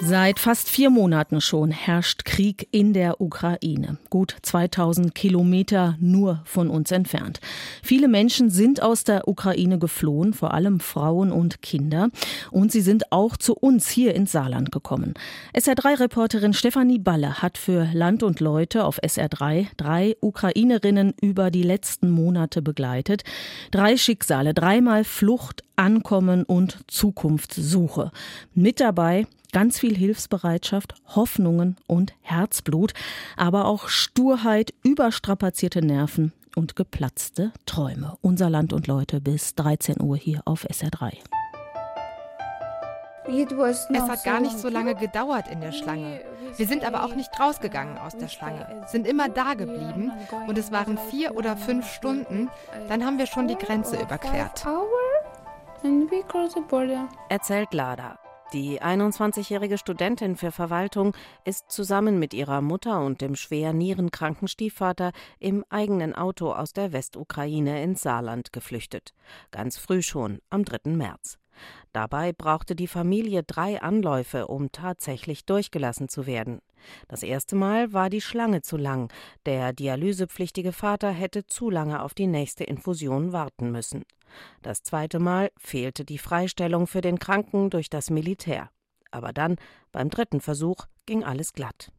Seit 0.00 0.38
fast 0.38 0.70
vier 0.70 0.90
Monaten 0.90 1.40
schon 1.40 1.72
herrscht 1.72 2.24
Krieg 2.24 2.68
in 2.70 2.92
der 2.92 3.20
Ukraine. 3.20 3.98
Gut 4.10 4.34
2000 4.42 5.12
Kilometer 5.12 5.96
nur 6.00 6.40
von 6.44 6.70
uns 6.70 6.92
entfernt. 6.92 7.40
Viele 7.82 8.06
Menschen 8.06 8.48
sind 8.48 8.80
aus 8.80 9.02
der 9.02 9.26
Ukraine 9.26 9.78
geflohen, 9.78 10.34
vor 10.34 10.54
allem 10.54 10.78
Frauen 10.78 11.32
und 11.32 11.62
Kinder. 11.62 12.10
Und 12.52 12.70
sie 12.70 12.80
sind 12.80 13.10
auch 13.10 13.36
zu 13.36 13.54
uns 13.54 13.88
hier 13.88 14.14
ins 14.14 14.32
Saarland 14.32 14.70
gekommen. 14.70 15.14
SR3-Reporterin 15.52 16.52
Stefanie 16.52 17.00
Balle 17.00 17.42
hat 17.42 17.58
für 17.58 17.88
Land 17.92 18.22
und 18.22 18.38
Leute 18.38 18.84
auf 18.84 19.02
SR3 19.02 19.66
drei 19.76 20.16
Ukrainerinnen 20.20 21.12
über 21.20 21.50
die 21.50 21.64
letzten 21.64 22.08
Monate 22.08 22.62
begleitet. 22.62 23.24
Drei 23.72 23.96
Schicksale, 23.96 24.54
dreimal 24.54 25.02
Flucht, 25.02 25.64
Ankommen 25.74 26.44
und 26.44 26.78
Zukunftssuche. 26.88 28.10
Mit 28.54 28.80
dabei 28.80 29.26
Ganz 29.52 29.78
viel 29.78 29.96
Hilfsbereitschaft, 29.96 30.94
Hoffnungen 31.06 31.76
und 31.86 32.12
Herzblut, 32.20 32.92
aber 33.36 33.64
auch 33.64 33.88
Sturheit, 33.88 34.74
überstrapazierte 34.82 35.80
Nerven 35.80 36.32
und 36.54 36.76
geplatzte 36.76 37.52
Träume. 37.64 38.16
Unser 38.20 38.50
Land 38.50 38.74
und 38.74 38.86
Leute 38.86 39.20
bis 39.22 39.54
13 39.54 40.02
Uhr 40.02 40.16
hier 40.16 40.42
auf 40.44 40.66
SR3. 40.66 41.16
Es 43.28 43.88
hat 44.08 44.24
gar 44.24 44.40
nicht 44.40 44.58
so 44.58 44.68
lange 44.68 44.94
gedauert 44.94 45.48
in 45.48 45.60
der 45.60 45.72
Schlange. 45.72 46.20
Wir 46.56 46.66
sind 46.66 46.84
aber 46.84 47.04
auch 47.04 47.14
nicht 47.14 47.30
rausgegangen 47.38 47.98
aus 47.98 48.16
der 48.16 48.28
Schlange, 48.28 48.84
sind 48.86 49.06
immer 49.06 49.28
da 49.28 49.54
geblieben 49.54 50.12
und 50.46 50.56
es 50.56 50.72
waren 50.72 50.98
vier 51.10 51.36
oder 51.36 51.56
fünf 51.56 51.90
Stunden, 51.92 52.48
dann 52.88 53.04
haben 53.04 53.18
wir 53.18 53.26
schon 53.26 53.46
die 53.46 53.56
Grenze 53.56 54.00
überquert. 54.00 54.66
Erzählt 57.28 57.74
Lada. 57.74 58.18
Die 58.54 58.80
21-jährige 58.80 59.76
Studentin 59.76 60.34
für 60.34 60.52
Verwaltung 60.52 61.14
ist 61.44 61.70
zusammen 61.70 62.18
mit 62.18 62.32
ihrer 62.32 62.62
Mutter 62.62 63.04
und 63.04 63.20
dem 63.20 63.36
schwer 63.36 63.74
nierenkranken 63.74 64.48
Stiefvater 64.48 65.12
im 65.38 65.66
eigenen 65.68 66.14
Auto 66.14 66.52
aus 66.52 66.72
der 66.72 66.94
Westukraine 66.94 67.82
ins 67.82 68.00
Saarland 68.00 68.54
geflüchtet. 68.54 69.12
Ganz 69.50 69.76
früh 69.76 70.00
schon, 70.00 70.40
am 70.48 70.64
3. 70.64 70.90
März. 70.92 71.38
Dabei 71.92 72.32
brauchte 72.32 72.74
die 72.76 72.86
Familie 72.86 73.42
drei 73.42 73.80
Anläufe, 73.80 74.46
um 74.46 74.72
tatsächlich 74.72 75.44
durchgelassen 75.44 76.08
zu 76.08 76.26
werden. 76.26 76.60
Das 77.08 77.22
erste 77.22 77.56
Mal 77.56 77.92
war 77.92 78.10
die 78.10 78.20
Schlange 78.20 78.62
zu 78.62 78.76
lang. 78.76 79.12
Der 79.46 79.72
dialysepflichtige 79.72 80.72
Vater 80.72 81.10
hätte 81.10 81.46
zu 81.46 81.70
lange 81.70 82.02
auf 82.02 82.14
die 82.14 82.26
nächste 82.26 82.64
Infusion 82.64 83.32
warten 83.32 83.70
müssen. 83.70 84.04
Das 84.62 84.82
zweite 84.82 85.18
Mal 85.18 85.50
fehlte 85.58 86.04
die 86.04 86.18
Freistellung 86.18 86.86
für 86.86 87.00
den 87.00 87.18
Kranken 87.18 87.70
durch 87.70 87.90
das 87.90 88.10
Militär. 88.10 88.70
Aber 89.10 89.32
dann, 89.32 89.56
beim 89.90 90.10
dritten 90.10 90.40
Versuch, 90.40 90.86
ging 91.06 91.24
alles 91.24 91.52
glatt. 91.52 91.90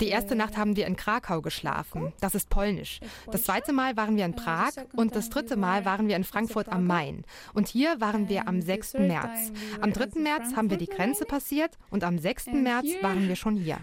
Die 0.00 0.08
erste 0.08 0.34
Nacht 0.34 0.56
haben 0.56 0.76
wir 0.76 0.86
in 0.86 0.96
Krakau 0.96 1.42
geschlafen. 1.42 2.12
Das 2.20 2.34
ist 2.34 2.48
polnisch. 2.48 3.00
Das 3.30 3.42
zweite 3.44 3.72
Mal 3.72 3.96
waren 3.96 4.16
wir 4.16 4.24
in 4.24 4.34
Prag 4.34 4.72
und 4.94 5.14
das 5.14 5.28
dritte 5.28 5.56
Mal 5.56 5.84
waren 5.84 6.08
wir 6.08 6.16
in 6.16 6.24
Frankfurt 6.24 6.68
am 6.68 6.86
Main. 6.86 7.24
Und 7.52 7.68
hier 7.68 8.00
waren 8.00 8.28
wir 8.28 8.48
am 8.48 8.62
6. 8.62 8.94
März. 8.94 9.52
Am 9.80 9.92
3. 9.92 10.20
März 10.20 10.56
haben 10.56 10.70
wir 10.70 10.78
die 10.78 10.86
Grenze 10.86 11.24
passiert 11.24 11.78
und 11.90 12.04
am 12.04 12.18
6. 12.18 12.46
März 12.46 12.86
waren 13.02 13.28
wir 13.28 13.36
schon 13.36 13.56
hier. 13.56 13.78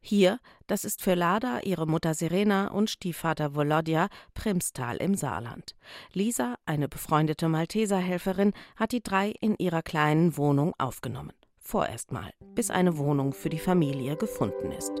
Hier, 0.00 0.38
das 0.66 0.84
ist 0.84 1.02
für 1.02 1.14
Lada, 1.14 1.60
ihre 1.64 1.86
Mutter 1.86 2.14
Serena 2.14 2.68
und 2.68 2.88
Stiefvater 2.90 3.54
Volodya 3.54 4.08
Primstal 4.34 4.96
im 4.98 5.14
Saarland. 5.14 5.74
Lisa, 6.12 6.54
eine 6.66 6.88
befreundete 6.88 7.48
Malteserhelferin, 7.48 8.52
hat 8.76 8.92
die 8.92 9.02
drei 9.02 9.34
in 9.40 9.56
ihrer 9.58 9.82
kleinen 9.82 10.36
Wohnung 10.36 10.74
aufgenommen. 10.78 11.32
Vorerst 11.58 12.12
mal, 12.12 12.32
bis 12.54 12.70
eine 12.70 12.96
Wohnung 12.96 13.32
für 13.32 13.50
die 13.50 13.58
Familie 13.58 14.16
gefunden 14.16 14.72
ist. 14.72 14.92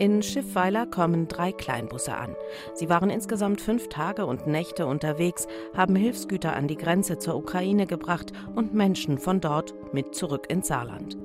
In 0.00 0.22
Schiffweiler 0.22 0.86
kommen 0.86 1.28
drei 1.28 1.52
Kleinbusse 1.52 2.14
an. 2.14 2.34
Sie 2.72 2.88
waren 2.88 3.10
insgesamt 3.10 3.60
fünf 3.60 3.90
Tage 3.90 4.24
und 4.24 4.46
Nächte 4.46 4.86
unterwegs, 4.86 5.46
haben 5.76 5.94
Hilfsgüter 5.94 6.56
an 6.56 6.68
die 6.68 6.78
Grenze 6.78 7.18
zur 7.18 7.36
Ukraine 7.36 7.86
gebracht 7.86 8.32
und 8.54 8.72
Menschen 8.72 9.18
von 9.18 9.42
dort 9.42 9.74
mit 9.92 10.14
zurück 10.14 10.46
ins 10.48 10.68
Saarland. 10.68 11.18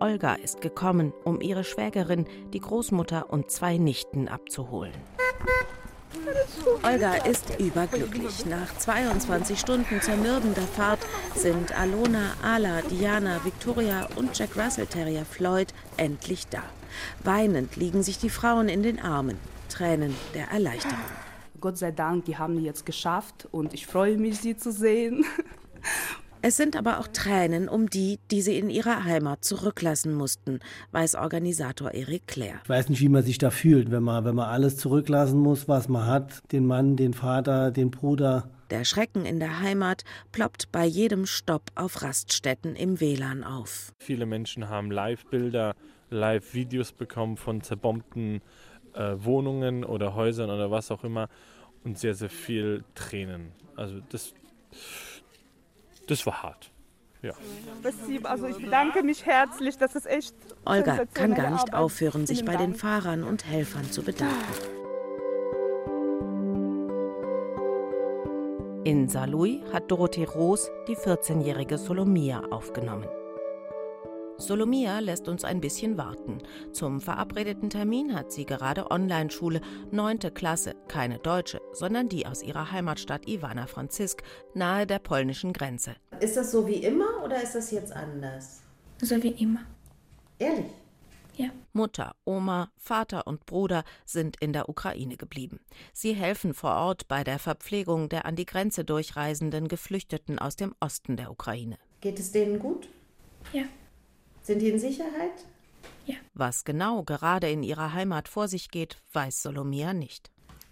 Olga 0.00 0.32
ist 0.32 0.62
gekommen, 0.62 1.12
um 1.24 1.42
ihre 1.42 1.62
Schwägerin, 1.62 2.26
die 2.54 2.60
Großmutter 2.60 3.30
und 3.30 3.50
zwei 3.50 3.76
Nichten 3.76 4.28
abzuholen. 4.28 4.94
Olga 6.82 7.16
ist 7.16 7.60
überglücklich. 7.60 8.46
Nach 8.46 8.74
22 8.78 9.60
Stunden 9.60 10.00
zermürbender 10.00 10.62
Fahrt 10.62 11.00
sind 11.34 11.78
Alona, 11.78 12.32
Ala, 12.42 12.80
Diana, 12.80 13.44
Victoria 13.44 14.08
und 14.16 14.38
Jack 14.38 14.56
Russell 14.56 14.86
Terrier 14.86 15.26
Floyd 15.26 15.74
endlich 15.98 16.46
da. 16.48 16.62
Weinend 17.24 17.76
liegen 17.76 18.02
sich 18.02 18.18
die 18.18 18.30
Frauen 18.30 18.68
in 18.68 18.82
den 18.82 19.00
Armen, 19.00 19.36
Tränen 19.68 20.14
der 20.34 20.48
Erleichterung. 20.48 20.98
Gott 21.60 21.78
sei 21.78 21.92
Dank, 21.92 22.24
die 22.24 22.38
haben 22.38 22.58
jetzt 22.62 22.86
geschafft 22.86 23.48
und 23.50 23.72
ich 23.72 23.86
freue 23.86 24.18
mich, 24.18 24.40
sie 24.40 24.56
zu 24.56 24.72
sehen. 24.72 25.24
Es 26.44 26.56
sind 26.56 26.76
aber 26.76 26.98
auch 26.98 27.06
Tränen 27.06 27.68
um 27.68 27.88
die, 27.88 28.18
die 28.32 28.42
sie 28.42 28.58
in 28.58 28.68
ihrer 28.68 29.04
Heimat 29.04 29.44
zurücklassen 29.44 30.12
mussten, 30.12 30.58
weiß 30.90 31.14
Organisator 31.14 31.92
Erik 31.92 32.26
Claire. 32.26 32.58
Ich 32.64 32.68
weiß 32.68 32.88
nicht, 32.88 33.00
wie 33.00 33.08
man 33.08 33.22
sich 33.22 33.38
da 33.38 33.50
fühlt, 33.50 33.92
wenn 33.92 34.02
man, 34.02 34.24
wenn 34.24 34.34
man 34.34 34.48
alles 34.48 34.76
zurücklassen 34.76 35.38
muss, 35.38 35.68
was 35.68 35.88
man 35.88 36.04
hat. 36.04 36.42
Den 36.50 36.66
Mann, 36.66 36.96
den 36.96 37.14
Vater, 37.14 37.70
den 37.70 37.92
Bruder. 37.92 38.50
Der 38.70 38.84
Schrecken 38.84 39.24
in 39.24 39.38
der 39.38 39.60
Heimat 39.60 40.02
ploppt 40.32 40.72
bei 40.72 40.84
jedem 40.84 41.26
Stopp 41.26 41.70
auf 41.76 42.02
Raststätten 42.02 42.74
im 42.74 42.98
WLAN 42.98 43.44
auf. 43.44 43.92
Viele 44.00 44.26
Menschen 44.26 44.68
haben 44.68 44.90
Live-Bilder, 44.90 45.76
Live-Videos 46.12 46.92
bekommen 46.92 47.36
von 47.36 47.62
zerbombten 47.62 48.42
äh, 48.94 49.14
Wohnungen 49.16 49.84
oder 49.84 50.14
Häusern 50.14 50.50
oder 50.50 50.70
was 50.70 50.90
auch 50.90 51.04
immer 51.04 51.28
und 51.84 51.98
sehr, 51.98 52.14
sehr 52.14 52.30
viel 52.30 52.84
Tränen. 52.94 53.52
Also 53.76 54.00
das 54.10 54.34
das 56.06 56.26
war 56.26 56.42
hart. 56.42 56.70
Ja. 57.22 57.32
Also 58.24 58.46
ich 58.48 58.56
bedanke 58.56 59.02
mich 59.02 59.24
herzlich, 59.26 59.78
das 59.78 59.94
ist 59.94 60.06
echt. 60.06 60.34
Olga 60.64 61.04
kann 61.14 61.34
gar 61.34 61.50
nicht 61.50 61.72
aufhören, 61.72 62.26
sich 62.26 62.44
bei 62.44 62.56
den 62.56 62.74
Fahrern 62.74 63.22
und 63.22 63.46
Helfern 63.46 63.90
zu 63.90 64.02
bedanken. 64.02 64.34
In 68.84 69.08
Saarlouis 69.08 69.60
hat 69.72 69.88
Dorothee 69.90 70.24
Roos 70.24 70.68
die 70.88 70.96
14-jährige 70.96 71.78
Solomia 71.78 72.42
aufgenommen. 72.50 73.06
Solomia 74.46 74.98
lässt 74.98 75.28
uns 75.28 75.44
ein 75.44 75.60
bisschen 75.60 75.96
warten. 75.96 76.38
Zum 76.72 77.00
verabredeten 77.00 77.70
Termin 77.70 78.14
hat 78.14 78.32
sie 78.32 78.44
gerade 78.44 78.90
Online-Schule, 78.90 79.60
neunte 79.90 80.30
Klasse, 80.30 80.74
keine 80.88 81.18
deutsche, 81.18 81.60
sondern 81.72 82.08
die 82.08 82.26
aus 82.26 82.42
ihrer 82.42 82.72
Heimatstadt 82.72 83.28
Ivana 83.28 83.66
Franzisk, 83.66 84.22
nahe 84.54 84.86
der 84.86 84.98
polnischen 84.98 85.52
Grenze. 85.52 85.94
Ist 86.20 86.36
das 86.36 86.50
so 86.50 86.66
wie 86.66 86.82
immer 86.82 87.22
oder 87.24 87.42
ist 87.42 87.54
das 87.54 87.70
jetzt 87.70 87.92
anders? 87.92 88.62
So 89.00 89.22
wie 89.22 89.28
immer. 89.28 89.60
Ehrlich? 90.38 90.66
Ja. 91.36 91.48
Mutter, 91.72 92.14
Oma, 92.24 92.70
Vater 92.76 93.26
und 93.26 93.46
Bruder 93.46 93.84
sind 94.04 94.36
in 94.40 94.52
der 94.52 94.68
Ukraine 94.68 95.16
geblieben. 95.16 95.60
Sie 95.92 96.12
helfen 96.12 96.52
vor 96.52 96.72
Ort 96.72 97.08
bei 97.08 97.24
der 97.24 97.38
Verpflegung 97.38 98.08
der 98.08 98.26
an 98.26 98.36
die 98.36 98.44
Grenze 98.44 98.84
durchreisenden 98.84 99.68
Geflüchteten 99.68 100.38
aus 100.38 100.56
dem 100.56 100.74
Osten 100.80 101.16
der 101.16 101.30
Ukraine. 101.30 101.78
Geht 102.00 102.18
es 102.18 102.32
denen 102.32 102.58
gut? 102.58 102.88
Ja. 103.52 103.62
Sind 104.42 104.60
die 104.60 104.70
in 104.70 104.78
Sicherheit? 104.78 105.46
Ja. 106.06 106.16
Was 106.34 106.64
genau 106.64 107.02
gerade 107.02 107.50
in 107.50 107.62
ihrer 107.62 107.92
Heimat 107.92 108.28
vor 108.28 108.48
sich 108.48 108.70
geht, 108.70 108.96
weiß 109.12 109.42
Solomia 109.42 109.94
nicht. 109.94 110.30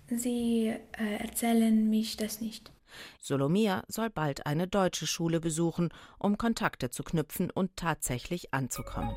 Sie 0.08 0.74
äh, 0.92 1.16
erzählen 1.18 1.88
mich 1.88 2.16
das 2.16 2.40
nicht. 2.40 2.72
Solomia 3.20 3.84
soll 3.86 4.10
bald 4.10 4.46
eine 4.46 4.66
deutsche 4.66 5.06
Schule 5.06 5.38
besuchen, 5.40 5.90
um 6.18 6.36
Kontakte 6.36 6.90
zu 6.90 7.04
knüpfen 7.04 7.50
und 7.50 7.76
tatsächlich 7.76 8.52
anzukommen. 8.52 9.14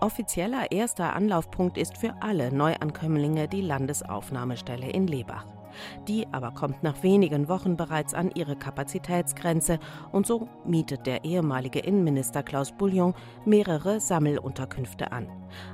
Offizieller 0.00 0.72
erster 0.72 1.14
Anlaufpunkt 1.14 1.78
ist 1.78 1.96
für 1.96 2.20
alle 2.20 2.52
Neuankömmlinge 2.52 3.46
die 3.46 3.60
Landesaufnahmestelle 3.60 4.90
in 4.90 5.06
Lebach. 5.06 5.46
Die 6.08 6.26
aber 6.32 6.52
kommt 6.52 6.82
nach 6.82 7.02
wenigen 7.02 7.48
Wochen 7.48 7.76
bereits 7.76 8.14
an 8.14 8.30
ihre 8.34 8.56
Kapazitätsgrenze 8.56 9.78
und 10.12 10.26
so 10.26 10.48
mietet 10.64 11.06
der 11.06 11.24
ehemalige 11.24 11.80
Innenminister 11.80 12.42
Klaus 12.42 12.72
Bouillon 12.72 13.14
mehrere 13.44 14.00
Sammelunterkünfte 14.00 15.12
an. 15.12 15.28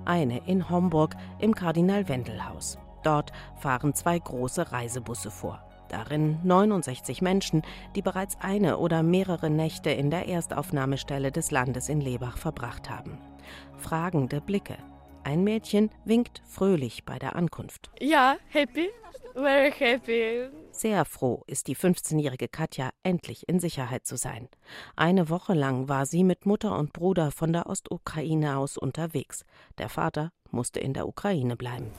Eine 0.05 0.47
in 0.47 0.69
Homburg 0.69 1.17
im 1.39 1.55
Kardinal-Wendel-Haus. 1.55 2.79
Dort 3.03 3.33
fahren 3.57 3.95
zwei 3.95 4.19
große 4.19 4.73
Reisebusse 4.73 5.31
vor. 5.31 5.63
Darin 5.89 6.39
69 6.45 7.23
Menschen, 7.23 7.63
die 7.97 8.03
bereits 8.03 8.37
eine 8.41 8.79
oder 8.79 9.03
mehrere 9.03 9.49
Nächte 9.51 9.91
in 9.91 10.11
der 10.11 10.29
Erstaufnahmestelle 10.29 11.33
des 11.33 11.51
Landes 11.51 11.89
in 11.89 12.01
Lebach 12.01 12.37
verbracht 12.37 12.91
haben. 12.91 13.19
fragende 13.79 14.41
Blicke. 14.43 14.77
Ein 15.29 15.45
Mädchen 15.45 15.91
winkt 16.07 16.41
fröhlich 16.47 17.05
bei 17.05 17.19
der 17.19 17.37
Ankunft. 17.37 17.91
Ja, 18.01 18.39
happy. 18.49 18.89
Very 19.35 19.71
happy. 19.71 20.49
Sehr 20.73 21.05
froh 21.05 21.43
ist 21.47 21.67
die 21.67 21.77
15-jährige 21.77 22.49
Katja, 22.49 22.93
endlich 23.03 23.47
in 23.47 23.61
Sicherheit 23.61 24.07
zu 24.07 24.17
sein. 24.17 24.49
Eine 24.97 25.29
Woche 25.29 25.53
lang 25.53 25.87
war 25.87 26.07
sie 26.07 26.25
mit 26.25 26.47
Mutter 26.47 26.79
und 26.79 26.95
Bruder 26.95 27.31
von 27.31 27.53
der 27.53 27.67
Ostukraine 27.67 28.57
aus 28.57 28.79
unterwegs. 28.79 29.45
Der 29.77 29.91
Vater 29.91 30.33
musste 30.51 30.81
in 30.81 30.95
der 30.95 31.07
Ukraine 31.07 31.57
bleiben. 31.57 31.91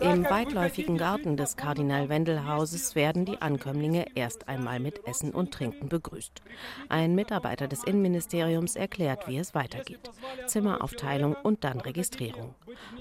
Im 0.00 0.24
weitläufigen 0.24 0.98
Garten 0.98 1.36
des 1.36 1.56
Kardinal-Wendel-Hauses 1.56 2.94
werden 2.94 3.24
die 3.24 3.40
Ankömmlinge 3.40 4.06
erst 4.14 4.48
einmal 4.48 4.80
mit 4.80 5.06
Essen 5.06 5.32
und 5.32 5.52
Trinken 5.52 5.88
begrüßt. 5.88 6.42
Ein 6.88 7.14
Mitarbeiter 7.14 7.68
des 7.68 7.84
Innenministeriums 7.84 8.76
erklärt, 8.76 9.26
wie 9.28 9.38
es 9.38 9.54
weitergeht. 9.54 10.10
Zimmeraufteilung 10.46 11.34
und 11.42 11.64
dann 11.64 11.80
Registrierung. 11.80 12.54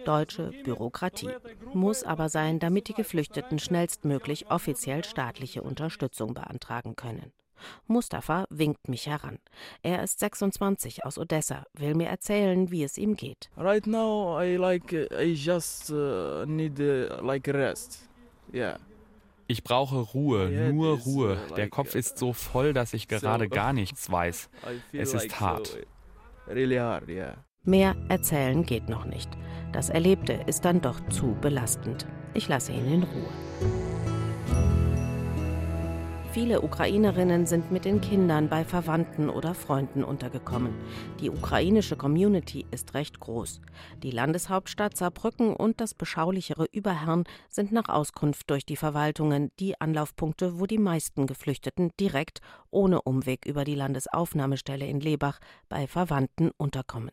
Deutsche 0.06 0.52
Bürokratie. 0.64 1.30
Muss 1.74 2.04
aber 2.04 2.30
sein, 2.30 2.60
damit 2.60 2.88
die 2.88 2.94
Geflüchteten 2.94 3.60
schnellstmöglich 3.60 4.50
offiziell 4.50 5.04
staatliche 5.04 5.62
Unterstützung 5.62 6.34
beantragen 6.34 6.96
können. 6.96 7.32
Mustafa 7.88 8.46
winkt 8.50 8.88
mich 8.88 9.08
heran. 9.08 9.40
Er 9.82 10.04
ist 10.04 10.20
26 10.20 11.06
aus 11.06 11.18
Odessa, 11.18 11.66
will 11.74 11.96
mir 11.96 12.08
erzählen, 12.08 12.72
wie 12.72 12.84
es 12.84 12.98
ihm 12.98 13.16
geht. 13.16 13.50
Right 13.58 13.88
now 13.88 14.42
I 14.42 14.56
like 14.56 14.92
I 14.94 15.34
just 15.34 15.90
uh, 15.92 16.46
need 16.46 16.80
uh, 16.80 17.22
like 17.22 17.48
rest. 17.48 18.08
Yeah. 18.54 18.80
Ich 19.48 19.64
brauche 19.64 19.98
Ruhe, 19.98 20.50
nur 20.74 21.00
Ruhe. 21.00 21.38
Der 21.56 21.70
Kopf 21.70 21.94
ist 21.94 22.18
so 22.18 22.34
voll, 22.34 22.74
dass 22.74 22.94
ich 22.94 23.08
gerade 23.08 23.48
gar 23.50 23.74
nichts 23.74 24.12
weiß. 24.12 24.50
Es 24.92 25.14
ist 25.14 25.40
hart. 25.40 25.78
Mehr 27.64 27.96
erzählen 28.10 28.64
geht 28.64 28.90
noch 28.90 29.06
nicht. 29.06 29.30
Das 29.72 29.90
Erlebte 29.90 30.34
ist 30.48 30.66
dann 30.66 30.82
doch 30.82 31.00
zu 31.10 31.36
belastend. 31.42 32.08
Ich 32.34 32.48
lasse 32.48 32.72
ihn 32.72 32.86
in 32.86 33.04
Ruhe. 33.04 33.95
Viele 36.36 36.62
Ukrainerinnen 36.62 37.46
sind 37.46 37.72
mit 37.72 37.86
den 37.86 38.02
Kindern 38.02 38.50
bei 38.50 38.66
Verwandten 38.66 39.30
oder 39.30 39.54
Freunden 39.54 40.04
untergekommen. 40.04 40.74
Die 41.22 41.30
ukrainische 41.30 41.96
Community 41.96 42.66
ist 42.72 42.94
recht 42.94 43.22
groß. 43.22 43.62
Die 44.04 44.12
Landeshauptstadt 44.12 44.98
Saarbrücken 44.98 45.56
und 45.56 45.80
das 45.80 45.94
beschaulichere 45.94 46.66
Überherrn 46.74 47.24
sind 47.48 47.72
nach 47.72 47.88
Auskunft 47.88 48.50
durch 48.50 48.66
die 48.66 48.76
Verwaltungen 48.76 49.50
die 49.62 49.80
Anlaufpunkte, 49.80 50.60
wo 50.60 50.66
die 50.66 50.78
meisten 50.78 51.26
Geflüchteten 51.26 51.92
direkt, 52.02 52.42
ohne 52.70 53.02
Umweg 53.04 53.46
über 53.46 53.64
die 53.64 53.76
Landesaufnahmestelle 53.76 54.86
in 54.86 55.00
Lebach, 55.00 55.40
bei 55.70 55.88
Verwandten 55.88 56.52
unterkommen. 56.58 57.12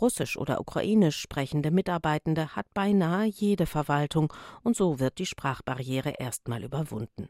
Russisch 0.00 0.36
oder 0.36 0.60
Ukrainisch 0.60 1.18
sprechende 1.18 1.72
Mitarbeitende 1.72 2.54
hat 2.54 2.66
beinahe 2.72 3.26
jede 3.26 3.66
Verwaltung 3.66 4.32
und 4.62 4.76
so 4.76 5.00
wird 5.00 5.18
die 5.18 5.26
Sprachbarriere 5.26 6.10
erstmal 6.10 6.62
überwunden 6.62 7.28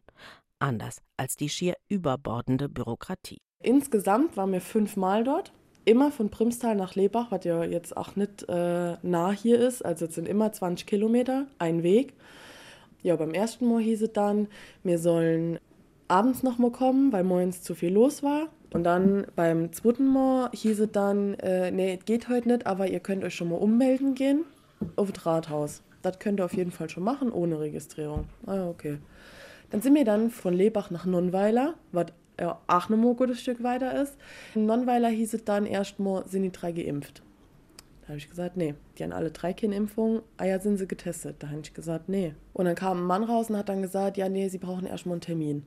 anders 0.65 0.99
als 1.17 1.37
die 1.37 1.49
schier 1.49 1.75
überbordende 1.89 2.69
Bürokratie. 2.69 3.39
Insgesamt 3.63 4.37
waren 4.37 4.53
wir 4.53 4.61
fünfmal 4.61 5.25
dort. 5.25 5.53
Immer 5.85 6.11
von 6.11 6.31
Primstal 6.31 6.75
nach 6.75 6.95
Lebach, 6.95 7.31
was 7.31 7.45
ja 7.45 7.63
jetzt 7.63 7.97
auch 7.97 8.17
nicht 8.17 8.49
äh, 8.49 8.97
nah 9.03 9.33
hier 9.33 9.61
ist. 9.61 9.85
Also 9.85 10.07
es 10.07 10.15
sind 10.15 10.27
immer 10.27 10.51
20 10.51 10.87
Kilometer, 10.87 11.47
ein 11.59 11.83
Weg. 11.83 12.15
Ja, 13.03 13.17
beim 13.17 13.35
ersten 13.35 13.69
Mal 13.69 13.83
hieß 13.83 14.03
es 14.03 14.13
dann, 14.15 14.49
wir 14.83 14.99
sollen 14.99 15.59
abends 16.09 16.43
noch 16.43 16.57
mal 16.57 16.71
kommen, 16.71 17.13
weil 17.13 17.23
morgens 17.23 17.63
zu 17.63 17.75
viel 17.75 17.93
los 17.93 18.23
war. 18.23 18.49
Und 18.73 18.85
dann 18.85 19.27
beim 19.37 19.73
zweiten 19.73 20.07
Mal 20.07 20.51
hieß 20.53 20.81
es 20.81 20.93
dann, 20.93 21.35
äh, 21.35 21.71
nee, 21.71 21.99
geht 22.05 22.29
heute 22.31 22.49
nicht, 22.49 22.67
aber 22.67 22.89
ihr 22.89 23.01
könnt 23.01 23.23
euch 23.23 23.35
schon 23.35 23.51
mal 23.51 23.57
ummelden 23.57 24.15
gehen 24.15 24.45
auf 24.97 25.13
das 25.13 25.27
Rathaus. 25.27 25.83
Das 26.03 26.19
könnt 26.19 26.41
ihr 26.41 26.45
auf 26.45 26.55
jeden 26.55 26.71
Fall 26.71 26.89
schon 26.89 27.05
machen, 27.05 27.31
ohne 27.31 27.61
Registrierung. 27.61 28.25
Ah, 28.47 28.69
okay. 28.69 28.99
Dann 29.71 29.83
sind 29.83 29.95
wir 29.95 30.05
dann 30.05 30.31
von 30.31 30.55
Lebach 30.55 30.91
nach 30.91 31.07
Nonnweiler, 31.07 31.75
was 31.93 32.07
ja 32.39 32.59
auch 32.67 32.89
noch 32.89 32.99
ein 32.99 33.17
gutes 33.17 33.41
Stück 33.41 33.63
weiter 33.63 34.01
ist. 34.01 34.17
In 34.55 34.67
Nonnweiler 34.67 35.09
hieß 35.09 35.35
es 35.35 35.45
dann 35.45 35.67
erstmal, 35.67 36.27
sind 36.29 36.43
die 36.43 36.53
drei 36.53 36.73
geimpft. 36.73 37.23
Da 38.03 38.09
habe 38.09 38.19
ich 38.19 38.29
gesagt, 38.29 38.57
nee, 38.57 38.75
die 38.99 39.05
haben 39.05 39.13
alle 39.13 39.31
drei 39.31 39.53
keine 39.53 39.77
Impfung. 39.77 40.23
Ah 40.37 40.45
ja, 40.45 40.61
sind 40.61 40.77
sie 40.77 40.87
getestet. 40.87 41.37
Da 41.39 41.49
habe 41.49 41.61
ich 41.63 41.73
gesagt, 41.73 42.09
nee. 42.09 42.35
Und 42.53 42.67
dann 42.67 42.75
kam 42.75 42.99
ein 42.99 43.07
Mann 43.07 43.25
raus 43.25 43.49
und 43.51 43.57
hat 43.57 43.69
dann 43.69 43.83
gesagt, 43.83 44.17
ja, 44.17 44.29
nee, 44.29 44.49
sie 44.49 44.59
brauchen 44.59 44.87
erstmal 44.87 45.15
einen 45.15 45.21
Termin 45.23 45.65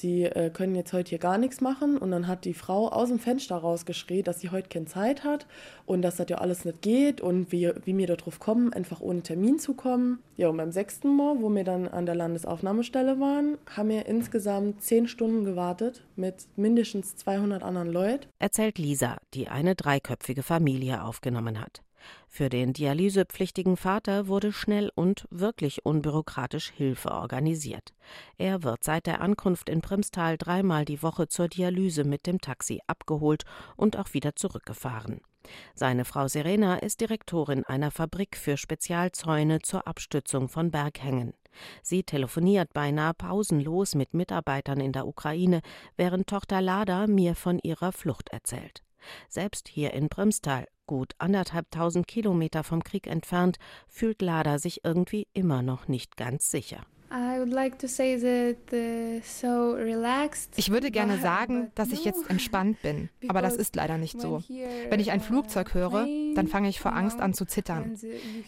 sie 0.00 0.24
äh, 0.24 0.50
können 0.50 0.74
jetzt 0.74 0.92
heute 0.92 1.10
hier 1.10 1.18
gar 1.18 1.38
nichts 1.38 1.60
machen. 1.60 1.98
Und 1.98 2.10
dann 2.10 2.26
hat 2.26 2.44
die 2.44 2.54
Frau 2.54 2.88
aus 2.88 3.08
dem 3.08 3.18
Fenster 3.18 3.56
rausgeschrien, 3.56 4.24
dass 4.24 4.40
sie 4.40 4.50
heute 4.50 4.68
keine 4.68 4.86
Zeit 4.86 5.24
hat 5.24 5.46
und 5.86 6.02
dass 6.02 6.16
das 6.16 6.28
ja 6.28 6.38
alles 6.38 6.64
nicht 6.64 6.82
geht 6.82 7.20
und 7.20 7.52
wie, 7.52 7.70
wie 7.84 7.96
wir 7.96 8.06
darauf 8.06 8.38
kommen, 8.38 8.72
einfach 8.72 9.00
ohne 9.00 9.22
Termin 9.22 9.58
zu 9.58 9.74
kommen. 9.74 10.20
Ja, 10.36 10.48
und 10.48 10.56
beim 10.56 10.72
sechsten 10.72 11.14
Mal, 11.16 11.40
wo 11.40 11.50
wir 11.50 11.64
dann 11.64 11.88
an 11.88 12.06
der 12.06 12.14
Landesaufnahmestelle 12.14 13.20
waren, 13.20 13.58
haben 13.76 13.88
wir 13.90 14.06
insgesamt 14.06 14.82
zehn 14.82 15.06
Stunden 15.06 15.44
gewartet 15.44 16.02
mit 16.16 16.46
mindestens 16.56 17.16
200 17.16 17.62
anderen 17.62 17.88
Leuten. 17.88 18.26
Erzählt 18.38 18.78
Lisa, 18.78 19.18
die 19.34 19.48
eine 19.48 19.74
dreiköpfige 19.74 20.42
Familie 20.42 21.04
aufgenommen 21.04 21.60
hat. 21.60 21.82
Für 22.28 22.48
den 22.48 22.72
dialysepflichtigen 22.72 23.76
Vater 23.76 24.26
wurde 24.26 24.52
schnell 24.52 24.90
und 24.94 25.26
wirklich 25.30 25.84
unbürokratisch 25.84 26.70
Hilfe 26.70 27.10
organisiert. 27.10 27.92
Er 28.38 28.62
wird 28.62 28.84
seit 28.84 29.06
der 29.06 29.20
Ankunft 29.20 29.68
in 29.68 29.80
Primstal 29.80 30.38
dreimal 30.38 30.84
die 30.84 31.02
Woche 31.02 31.28
zur 31.28 31.48
Dialyse 31.48 32.04
mit 32.04 32.26
dem 32.26 32.40
Taxi 32.40 32.80
abgeholt 32.86 33.44
und 33.76 33.96
auch 33.96 34.14
wieder 34.14 34.36
zurückgefahren. 34.36 35.20
Seine 35.74 36.04
Frau 36.04 36.28
Serena 36.28 36.76
ist 36.76 37.00
Direktorin 37.00 37.64
einer 37.64 37.90
Fabrik 37.90 38.36
für 38.36 38.56
Spezialzäune 38.56 39.60
zur 39.62 39.86
Abstützung 39.86 40.48
von 40.48 40.70
Berghängen. 40.70 41.34
Sie 41.82 42.02
telefoniert 42.02 42.72
beinahe 42.72 43.14
pausenlos 43.14 43.94
mit 43.94 44.14
Mitarbeitern 44.14 44.80
in 44.80 44.92
der 44.92 45.06
Ukraine, 45.06 45.60
während 45.96 46.28
Tochter 46.28 46.60
Lada 46.60 47.06
mir 47.06 47.34
von 47.34 47.58
ihrer 47.58 47.92
Flucht 47.92 48.28
erzählt. 48.30 48.82
Selbst 49.28 49.68
hier 49.68 49.92
in 49.94 50.08
Primstal 50.08 50.66
gut 50.86 51.14
anderthalbtausend 51.18 52.08
Kilometer 52.08 52.64
vom 52.64 52.82
Krieg 52.82 53.06
entfernt, 53.06 53.58
fühlt 53.86 54.22
Lada 54.22 54.58
sich 54.58 54.84
irgendwie 54.84 55.28
immer 55.32 55.62
noch 55.62 55.86
nicht 55.86 56.16
ganz 56.16 56.50
sicher. 56.50 56.84
Uh, 57.12 57.44
ich 60.56 60.70
würde 60.70 60.90
gerne 60.92 61.18
sagen, 61.18 61.72
dass 61.74 61.90
ich 61.90 62.04
jetzt 62.04 62.30
entspannt 62.30 62.82
bin, 62.82 63.08
aber 63.28 63.42
das 63.42 63.56
ist 63.56 63.74
leider 63.74 63.98
nicht 63.98 64.20
so. 64.20 64.44
Wenn 64.88 65.00
ich 65.00 65.10
ein 65.10 65.20
Flugzeug 65.20 65.74
höre, 65.74 66.06
dann 66.36 66.46
fange 66.46 66.68
ich 66.68 66.78
vor 66.78 66.92
Angst 66.94 67.20
an 67.20 67.34
zu 67.34 67.46
zittern. 67.46 67.96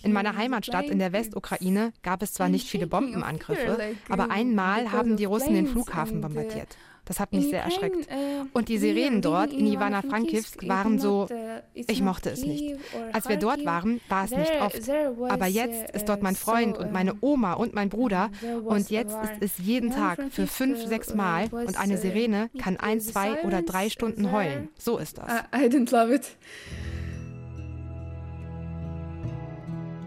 In 0.05 0.13
meiner 0.13 0.37
Heimatstadt 0.37 0.85
in 0.85 1.01
der 1.01 1.13
Westukraine 1.13 1.93
gab 2.03 2.23
es 2.23 2.35
zwar 2.35 2.49
nicht 2.49 2.69
viele 2.69 2.87
Bombenangriffe, 2.87 3.97
aber 4.09 4.31
einmal 4.31 4.93
haben 4.93 5.17
die 5.17 5.25
Russen 5.25 5.55
den 5.55 5.67
Flughafen 5.67 6.21
bombardiert. 6.21 6.77
Das 7.05 7.19
hat 7.19 7.33
mich 7.33 7.49
sehr 7.49 7.63
erschreckt. 7.63 8.09
Äh, 8.09 8.45
Und 8.53 8.69
die 8.69 8.79
Sirenen 8.79 9.23
dort 9.23 9.53
in 9.53 9.67
Ivana-Frankivsk 9.67 10.69
waren 10.69 10.99
so, 10.99 11.27
ich 11.75 12.01
mochte 12.01 12.31
es 12.31 12.45
nicht. 12.45 12.77
Als 13.13 13.29
wir 13.29 13.37
dort 13.37 13.65
waren, 13.65 14.01
war 14.09 14.25
es 14.25 14.31
nicht 14.31 14.53
oft. 14.61 14.81
Aber 15.29 15.47
jetzt 15.47 15.91
ist 15.95 16.09
dort 16.09 16.23
mein 16.23 16.37
Freund 16.37 16.79
und 16.79 16.93
meine 16.93 17.15
Oma 17.21 17.55
und 17.55 17.75
mein 17.75 17.89
Bruder. 17.89 18.31
Und 18.65 18.91
jetzt 18.91 19.17
ist 19.41 19.59
es 19.59 19.67
jeden 19.67 19.91
Tag 19.91 20.21
für 20.31 20.47
fünf, 20.47 20.85
sechs 20.87 21.15
Mal. 21.15 21.49
Und 21.51 21.79
eine 21.79 21.99
Sirene 21.99 22.51
kann 22.59 22.77
ein, 22.77 23.01
zwei 23.01 23.43
oder 23.43 23.63
drei 23.63 23.89
Stunden 23.91 24.31
heulen. 24.31 24.69
So 24.79 24.99
ist 24.99 25.19
das. 25.19 25.29
I 25.55 25.67
didn't 25.67 25.93
love 25.93 26.15
it. 26.15 26.37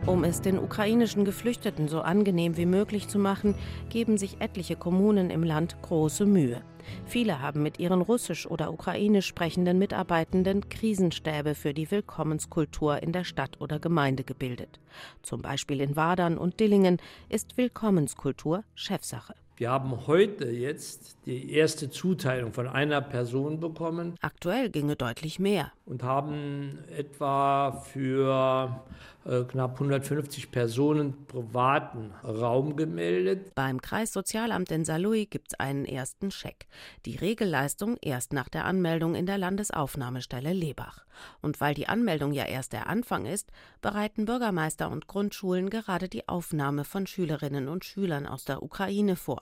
Um 0.08 0.24
es 0.24 0.40
den 0.40 0.60
ukrainischen 0.60 1.26
Geflüchteten 1.26 1.88
so 1.88 2.02
angenehm 2.02 2.58
wie 2.58 2.68
möglich 2.68 3.08
zu 3.08 3.18
machen, 3.18 3.56
geben 3.90 4.20
sich 4.20 4.40
etliche 4.40 4.76
Kommunen 4.76 5.32
im 5.32 5.42
Land 5.42 5.82
große 5.82 6.28
Mühe. 6.28 6.62
Viele 7.08 7.42
haben 7.42 7.64
mit 7.64 7.80
ihren 7.80 8.02
russisch 8.04 8.46
oder 8.46 8.72
ukrainisch 8.72 9.26
sprechenden 9.26 9.80
Mitarbeitenden 9.80 10.70
Krisenstäbe 10.70 11.56
für 11.56 11.74
die 11.74 11.90
Willkommenskultur 11.90 13.02
in 13.02 13.14
der 13.14 13.24
Stadt 13.24 13.60
oder 13.60 13.80
Gemeinde 13.80 14.24
gebildet. 14.24 14.80
Zum 15.24 15.42
Beispiel 15.42 15.82
in 15.82 15.96
Wadern 15.96 16.38
und 16.38 16.60
Dillingen 16.60 16.98
ist 17.28 17.58
Willkommenskultur 17.58 18.64
Chefsache. 18.76 19.34
Wir 19.58 19.72
haben 19.72 20.06
heute 20.06 20.50
jetzt 20.50 21.16
die 21.26 21.54
erste 21.54 21.90
Zuteilung 21.90 22.52
von 22.52 22.68
einer 22.68 23.00
Person 23.00 23.62
bekommen. 23.62 24.18
Aktuell 24.20 24.70
ginge 24.70 24.98
deutlich 24.98 25.40
mehr. 25.40 25.72
Und 25.86 26.04
haben 26.04 26.80
etwa 26.94 27.72
für 27.72 28.84
knapp 29.26 29.74
150 29.74 30.52
Personen 30.52 31.26
privaten 31.26 32.12
Raum 32.24 32.76
gemeldet. 32.76 33.54
Beim 33.56 33.82
Kreissozialamt 33.82 34.72
in 34.72 34.86
Saarlouis 34.86 35.28
gibt 35.30 35.54
es 35.54 35.60
einen 35.60 35.86
ersten 35.86 36.32
Scheck. 36.32 36.68
Die 37.06 37.16
Regelleistung 37.16 37.98
erst 38.02 38.34
nach 38.34 38.50
der 38.50 38.66
Anmeldung 38.66 39.16
in 39.16 39.26
der 39.26 39.38
Landesaufnahmestelle 39.38 40.54
Lebach. 40.54 41.06
Und 41.42 41.60
weil 41.60 41.74
die 41.74 41.88
Anmeldung 41.88 42.34
ja 42.34 42.46
erst 42.46 42.74
der 42.74 42.88
Anfang 42.88 43.26
ist, 43.26 43.52
bereiten 43.82 44.26
Bürgermeister 44.26 44.92
und 44.92 45.08
Grundschulen 45.08 45.70
gerade 45.70 46.08
die 46.08 46.28
Aufnahme 46.28 46.84
von 46.84 47.08
Schülerinnen 47.08 47.68
und 47.68 47.84
Schülern 47.84 48.28
aus 48.28 48.46
der 48.46 48.62
Ukraine 48.62 49.16
vor 49.16 49.42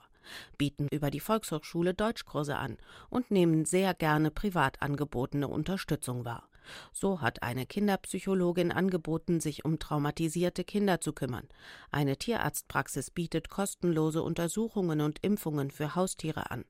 bieten 0.58 0.88
über 0.88 1.10
die 1.10 1.20
Volkshochschule 1.20 1.94
Deutschkurse 1.94 2.56
an 2.56 2.78
und 3.10 3.30
nehmen 3.30 3.64
sehr 3.64 3.94
gerne 3.94 4.30
privat 4.30 4.82
angebotene 4.82 5.48
Unterstützung 5.48 6.24
wahr. 6.24 6.48
So 6.92 7.20
hat 7.20 7.42
eine 7.42 7.66
Kinderpsychologin 7.66 8.72
angeboten, 8.72 9.40
sich 9.40 9.64
um 9.64 9.78
traumatisierte 9.78 10.64
Kinder 10.64 11.00
zu 11.00 11.12
kümmern. 11.12 11.48
Eine 11.90 12.16
Tierarztpraxis 12.16 13.10
bietet 13.10 13.48
kostenlose 13.48 14.22
Untersuchungen 14.22 15.00
und 15.00 15.18
Impfungen 15.22 15.70
für 15.70 15.94
Haustiere 15.94 16.50
an. 16.50 16.64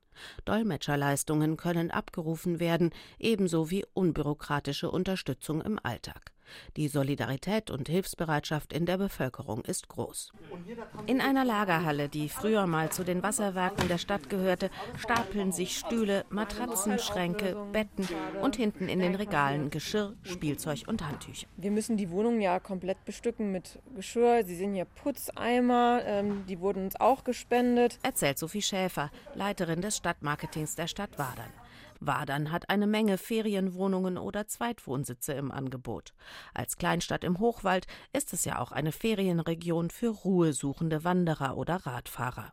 Dolmetscherleistungen 0.45 1.57
können 1.57 1.91
abgerufen 1.91 2.59
werden, 2.59 2.91
ebenso 3.19 3.71
wie 3.71 3.85
unbürokratische 3.93 4.89
Unterstützung 4.91 5.61
im 5.61 5.79
Alltag. 5.81 6.34
Die 6.77 6.87
Solidarität 6.87 7.69
und 7.69 7.87
Hilfsbereitschaft 7.87 8.73
in 8.73 8.85
der 8.85 8.97
Bevölkerung 8.97 9.61
ist 9.61 9.87
groß. 9.87 10.31
In 11.05 11.21
einer 11.21 11.45
Lagerhalle, 11.45 12.09
die 12.09 12.29
früher 12.29 12.67
mal 12.67 12.91
zu 12.91 13.03
den 13.03 13.23
Wasserwerken 13.23 13.87
der 13.87 13.97
Stadt 13.97 14.29
gehörte, 14.29 14.69
stapeln 14.97 15.51
sich 15.51 15.77
Stühle, 15.77 16.25
Matratzen, 16.29 16.99
Schränke, 16.99 17.55
Betten 17.71 18.07
und 18.41 18.55
hinten 18.55 18.89
in 18.89 18.99
den 18.99 19.15
Regalen 19.15 19.69
Geschirr, 19.69 20.13
Spielzeug 20.23 20.83
und 20.87 21.05
Handtücher. 21.05 21.47
Wir 21.57 21.71
müssen 21.71 21.97
die 21.97 22.09
Wohnung 22.09 22.41
ja 22.41 22.59
komplett 22.59 23.03
bestücken 23.05 23.51
mit 23.51 23.79
Geschirr. 23.95 24.43
Sie 24.45 24.55
sehen 24.55 24.73
hier 24.73 24.85
Putzeimer, 24.85 26.01
ähm, 26.05 26.45
die 26.47 26.59
wurden 26.59 26.85
uns 26.85 26.99
auch 26.99 27.23
gespendet. 27.23 27.99
Erzählt 28.03 28.37
Sophie 28.37 28.61
Schäfer, 28.61 29.11
Leiterin 29.33 29.81
des 29.81 29.97
Stadtmarketings 29.97 30.75
der 30.75 30.87
Stadt 30.87 31.17
Wadern. 31.17 31.51
Wadern 32.07 32.51
hat 32.51 32.69
eine 32.69 32.87
Menge 32.87 33.17
Ferienwohnungen 33.17 34.17
oder 34.17 34.47
Zweitwohnsitze 34.47 35.33
im 35.33 35.51
Angebot. 35.51 36.13
Als 36.53 36.77
Kleinstadt 36.77 37.23
im 37.23 37.39
Hochwald 37.39 37.87
ist 38.13 38.33
es 38.33 38.45
ja 38.45 38.59
auch 38.59 38.71
eine 38.71 38.91
Ferienregion 38.91 39.89
für 39.89 40.09
ruhesuchende 40.09 41.03
Wanderer 41.03 41.57
oder 41.57 41.85
Radfahrer. 41.85 42.51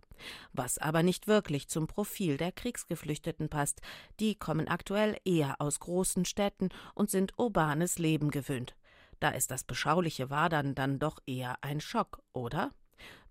Was 0.53 0.79
aber 0.79 1.03
nicht 1.03 1.27
wirklich 1.27 1.69
zum 1.69 1.87
Profil 1.87 2.37
der 2.37 2.53
Kriegsgeflüchteten 2.53 3.49
passt, 3.49 3.81
die 4.21 4.35
kommen 4.35 4.69
aktuell 4.69 5.17
eher 5.25 5.61
aus 5.61 5.81
großen 5.81 6.25
Städten 6.25 6.69
und 6.95 7.11
sind 7.11 7.39
urbanes 7.39 7.99
Leben 7.99 8.31
gewöhnt. 8.31 8.77
Da 9.21 9.31
ist 9.31 9.51
das 9.51 9.65
beschauliche 9.65 10.31
Wadern 10.31 10.75
dann 10.75 10.99
doch 10.99 11.19
eher 11.27 11.57
ein 11.61 11.81
Schock, 11.81 12.23
oder? 12.33 12.71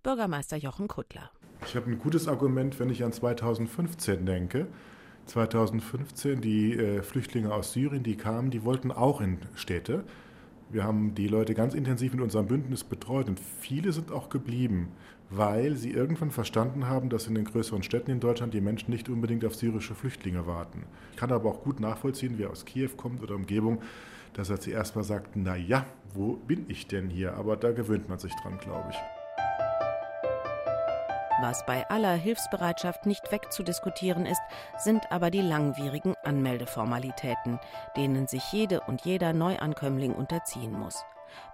Bürgermeister 0.03 0.57
Jochen 0.57 0.87
Kuttler. 0.87 1.31
Ich 1.65 1.75
habe 1.75 1.91
ein 1.91 1.99
gutes 1.99 2.27
Argument, 2.27 2.79
wenn 2.79 2.89
ich 2.89 3.03
an 3.03 3.11
2015 3.11 4.25
denke. 4.25 4.67
2015 5.31 6.41
die 6.41 6.77
äh, 6.77 7.01
Flüchtlinge 7.01 7.53
aus 7.53 7.71
Syrien, 7.73 8.03
die 8.03 8.17
kamen, 8.17 8.51
die 8.51 8.63
wollten 8.63 8.91
auch 8.91 9.21
in 9.21 9.38
Städte. 9.55 10.03
Wir 10.69 10.83
haben 10.83 11.15
die 11.15 11.27
Leute 11.27 11.53
ganz 11.53 11.73
intensiv 11.73 12.13
mit 12.13 12.21
unserem 12.21 12.47
Bündnis 12.47 12.83
betreut 12.83 13.29
und 13.29 13.39
viele 13.39 13.93
sind 13.93 14.11
auch 14.11 14.29
geblieben, 14.29 14.89
weil 15.29 15.77
sie 15.77 15.91
irgendwann 15.91 16.31
verstanden 16.31 16.88
haben, 16.88 17.09
dass 17.09 17.27
in 17.27 17.35
den 17.35 17.45
größeren 17.45 17.83
Städten 17.83 18.11
in 18.11 18.19
Deutschland 18.19 18.53
die 18.53 18.61
Menschen 18.61 18.91
nicht 18.91 19.07
unbedingt 19.07 19.45
auf 19.45 19.55
syrische 19.55 19.95
Flüchtlinge 19.95 20.47
warten. 20.47 20.83
Ich 21.11 21.17
kann 21.17 21.31
aber 21.31 21.50
auch 21.50 21.63
gut 21.63 21.79
nachvollziehen, 21.79 22.33
wer 22.38 22.50
aus 22.50 22.65
Kiew 22.65 22.91
kommt 22.97 23.21
oder 23.23 23.35
Umgebung, 23.35 23.81
dass 24.33 24.50
er 24.50 24.59
zuerst 24.59 24.95
mal 24.95 25.03
sagt, 25.03 25.35
na 25.35 25.55
ja, 25.55 25.85
wo 26.13 26.33
bin 26.33 26.65
ich 26.67 26.88
denn 26.88 27.09
hier? 27.09 27.35
Aber 27.35 27.55
da 27.55 27.71
gewöhnt 27.71 28.09
man 28.09 28.19
sich 28.19 28.33
dran, 28.35 28.57
glaube 28.59 28.89
ich. 28.91 29.20
Was 31.41 31.65
bei 31.65 31.89
aller 31.89 32.13
Hilfsbereitschaft 32.13 33.07
nicht 33.07 33.31
wegzudiskutieren 33.31 34.27
ist, 34.27 34.41
sind 34.77 35.12
aber 35.12 35.31
die 35.31 35.41
langwierigen 35.41 36.13
Anmeldeformalitäten, 36.24 37.60
denen 37.98 38.27
sich 38.27 38.43
jede 38.51 38.81
und 38.81 39.01
jeder 39.05 39.33
Neuankömmling 39.33 40.13
unterziehen 40.13 40.71
muss. 40.71 41.03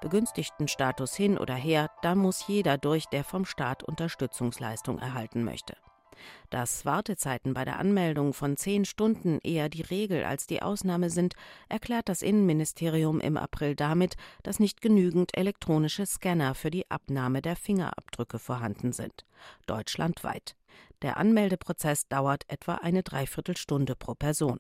Begünstigtenstatus 0.01 1.15
hin 1.15 1.38
oder 1.38 1.56
her, 1.56 1.89
da 2.01 2.15
muss 2.15 2.48
jeder 2.48 2.77
durch, 2.77 3.06
der 3.06 3.24
vom 3.24 3.46
Staat 3.46 3.82
Unterstützungsleistung 3.82 5.00
erhalten 5.00 5.46
möchte. 5.46 5.77
Dass 6.50 6.86
Wartezeiten 6.86 7.53
bei 7.53 7.65
der 7.65 7.79
Anmeldung 7.79 8.33
von 8.33 8.57
zehn 8.57 8.86
Stunden 8.86 9.39
eher 9.43 9.69
die 9.69 9.81
Regel 9.81 10.24
als 10.24 10.47
die 10.47 10.62
Ausnahme 10.62 11.09
sind, 11.09 11.33
erklärt 11.69 12.09
das 12.09 12.21
Innenministerium 12.21 13.19
im 13.19 13.38
April 13.38 13.75
damit, 13.75 14.15
dass 14.43 14.59
nicht 14.59 14.81
genügend 14.81 15.38
elektronische 15.38 16.05
Scanner 16.05 16.55
für 16.55 16.71
die 16.71 16.89
Abnahme 16.89 17.41
der 17.41 17.55
Fingerabdrücke 17.55 18.39
vorhanden 18.39 18.91
sind. 18.91 19.25
Deutschlandweit. 19.65 20.55
Der 21.01 21.17
Anmeldeprozess 21.17 22.07
dauert 22.07 22.43
etwa 22.47 22.75
eine 22.75 23.03
Dreiviertelstunde 23.03 23.95
pro 23.95 24.15
Person. 24.15 24.59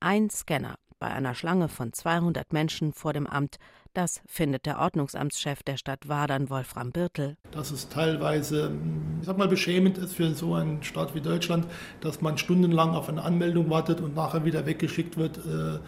Ein 0.00 0.30
Scanner 0.30 0.76
bei 0.98 1.08
einer 1.08 1.34
Schlange 1.34 1.68
von 1.68 1.92
200 1.92 2.52
Menschen 2.52 2.92
vor 2.92 3.12
dem 3.12 3.26
Amt, 3.26 3.56
das 3.94 4.20
findet 4.26 4.66
der 4.66 4.78
Ordnungsamtschef 4.78 5.62
der 5.62 5.78
Stadt 5.78 6.08
Wadern, 6.08 6.50
Wolfram 6.50 6.92
Birtel. 6.92 7.36
Dass 7.50 7.70
es 7.70 7.88
teilweise, 7.88 8.72
ich 9.20 9.26
sag 9.26 9.38
mal, 9.38 9.48
beschämend 9.48 9.96
ist 9.96 10.14
für 10.14 10.34
so 10.34 10.54
einen 10.54 10.82
Staat 10.82 11.14
wie 11.14 11.20
Deutschland, 11.20 11.66
dass 12.00 12.20
man 12.20 12.36
stundenlang 12.36 12.94
auf 12.94 13.08
eine 13.08 13.22
Anmeldung 13.22 13.70
wartet 13.70 14.00
und 14.00 14.14
nachher 14.14 14.44
wieder 14.44 14.66
weggeschickt 14.66 15.16
wird. 15.16 15.38
Äh, 15.38 15.78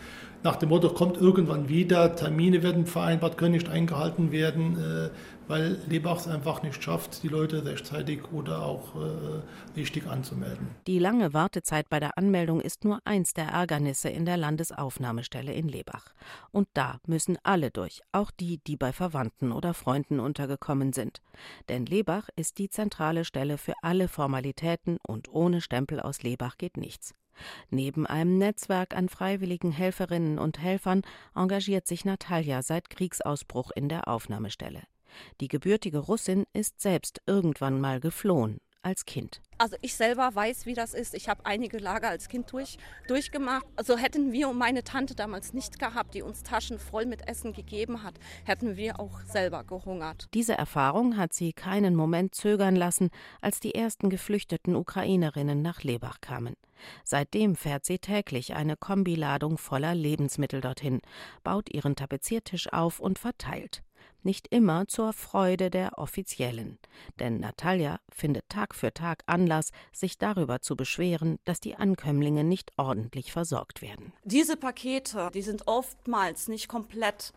nach 0.43 0.57
dem 0.57 0.69
Motto, 0.69 0.91
kommt 0.91 1.17
irgendwann 1.19 1.69
wieder, 1.69 2.15
Termine 2.15 2.63
werden 2.63 2.87
vereinbart, 2.87 3.37
können 3.37 3.53
nicht 3.53 3.69
eingehalten 3.69 4.33
werden, 4.33 4.79
äh, 4.79 5.11
weil 5.49 5.79
Lebach 5.89 6.19
es 6.19 6.29
einfach 6.29 6.63
nicht 6.63 6.83
schafft, 6.83 7.23
die 7.23 7.29
Leute 7.29 7.65
rechtzeitig 7.65 8.33
oder 8.33 8.63
auch 8.63 8.95
äh, 8.95 9.77
richtig 9.77 10.07
anzumelden. 10.07 10.69
Die 10.87 10.99
lange 10.99 11.33
Wartezeit 11.33 11.89
bei 11.89 11.99
der 11.99 12.17
Anmeldung 12.17 12.61
ist 12.61 12.85
nur 12.85 13.01
eins 13.05 13.35
der 13.35 13.49
Ärgernisse 13.49 14.11
in 14.11 14.25
der 14.25 14.37
Landesaufnahmestelle 14.37 15.53
in 15.53 15.69
Lebach. 15.69 16.13
Und 16.53 16.69
da 16.75 17.01
müssen 17.07 17.39
alle 17.43 17.71
durch, 17.71 18.03
auch 18.13 18.31
die, 18.31 18.59
die 18.59 18.77
bei 18.77 18.93
Verwandten 18.93 19.53
oder 19.53 19.75
Freunden 19.75 20.21
untergekommen 20.21 20.93
sind. 20.93 21.21
Denn 21.69 21.87
Lebach 21.87 22.29
ist 22.37 22.59
die 22.59 22.69
zentrale 22.69 23.25
Stelle 23.25 23.59
für 23.59 23.75
alle 23.83 24.09
Formalitäten 24.09 24.99
und 25.07 25.33
ohne 25.33 25.61
Stempel 25.61 26.01
aus 26.01 26.23
Lebach 26.23 26.59
geht 26.59 26.77
nichts. 26.77 27.15
Neben 27.71 28.07
einem 28.07 28.39
Netzwerk 28.39 28.97
an 28.97 29.09
freiwilligen 29.09 29.71
Helferinnen 29.71 30.39
und 30.39 30.59
Helfern 30.59 31.03
engagiert 31.35 31.87
sich 31.87 32.05
Natalia 32.05 32.63
seit 32.63 32.91
Kriegsausbruch 32.91 33.71
in 33.75 33.89
der 33.89 34.09
Aufnahmestelle. 34.09 34.83
Die 35.41 35.49
gebürtige 35.49 35.99
Russin 35.99 36.45
ist 36.53 36.81
selbst 36.81 37.21
irgendwann 37.27 37.81
mal 37.81 38.01
geflohen 38.01 38.59
als 38.83 39.05
Kind. 39.05 39.41
Also 39.59 39.77
ich 39.83 39.95
selber 39.95 40.35
weiß, 40.35 40.67
wie 40.67 40.75
das 40.75 40.95
ist. 40.95 41.15
Ich 41.15 41.29
habe 41.29 41.45
einige 41.45 41.79
Lager 41.79 42.09
als 42.09 42.29
Kind 42.29 42.53
durch, 42.53 42.79
durchgemacht. 43.09 43.67
Also 43.77 43.97
hätten 43.97 44.33
wir 44.33 44.49
und 44.49 44.57
meine 44.57 44.85
Tante 44.85 45.15
damals 45.15 45.53
nicht 45.53 45.79
gehabt, 45.81 46.15
die 46.15 46.23
uns 46.23 46.43
Taschen 46.43 46.79
voll 46.79 47.07
mit 47.07 47.29
Essen 47.29 47.53
gegeben 47.53 48.03
hat, 48.05 48.15
hätten 48.45 48.77
wir 48.77 49.01
auch 49.01 49.21
selber 49.23 49.65
gehungert. 49.65 50.29
Diese 50.33 50.55
Erfahrung 50.55 51.17
hat 51.17 51.33
sie 51.33 51.53
keinen 51.53 51.97
Moment 51.97 52.35
zögern 52.35 52.77
lassen, 52.77 53.11
als 53.41 53.59
die 53.59 53.75
ersten 53.75 54.11
geflüchteten 54.11 54.77
Ukrainerinnen 54.77 55.61
nach 55.61 55.83
Lebach 55.83 56.21
kamen. 56.21 56.55
Seitdem 57.03 57.57
fährt 57.57 57.85
sie 57.85 57.99
täglich 57.99 58.55
eine 58.55 58.77
Kombiladung 58.77 59.59
voller 59.59 59.97
Lebensmittel 59.97 60.61
dorthin, 60.61 61.01
baut 61.43 61.69
ihren 61.69 61.97
Tapeziertisch 61.97 62.73
auf 62.73 63.01
und 63.01 63.19
verteilt 63.19 63.83
nicht 64.29 64.49
immer 64.49 64.87
zur 64.89 65.15
Freude 65.15 65.71
der 65.71 65.97
Offiziellen. 65.97 66.79
Denn 67.19 67.41
Natalia 67.41 67.99
findet 68.11 68.47
Tag 68.51 68.75
für 68.75 68.93
Tag 68.93 69.23
Anlass, 69.25 69.71
sich 69.91 70.19
darüber 70.19 70.61
zu 70.61 70.77
beschweren, 70.77 71.39
dass 71.47 71.61
die 71.61 71.77
Ankömmlinge 71.77 72.45
nicht 72.45 72.71
ordentlich 72.77 73.33
versorgt 73.33 73.81
werden. 73.81 74.13
Diese 74.25 74.59
Pakete, 74.59 75.31
die 75.33 75.41
sind 75.41 75.67
oftmals 75.67 76.47
nicht 76.47 76.69
komplett. 76.69 77.33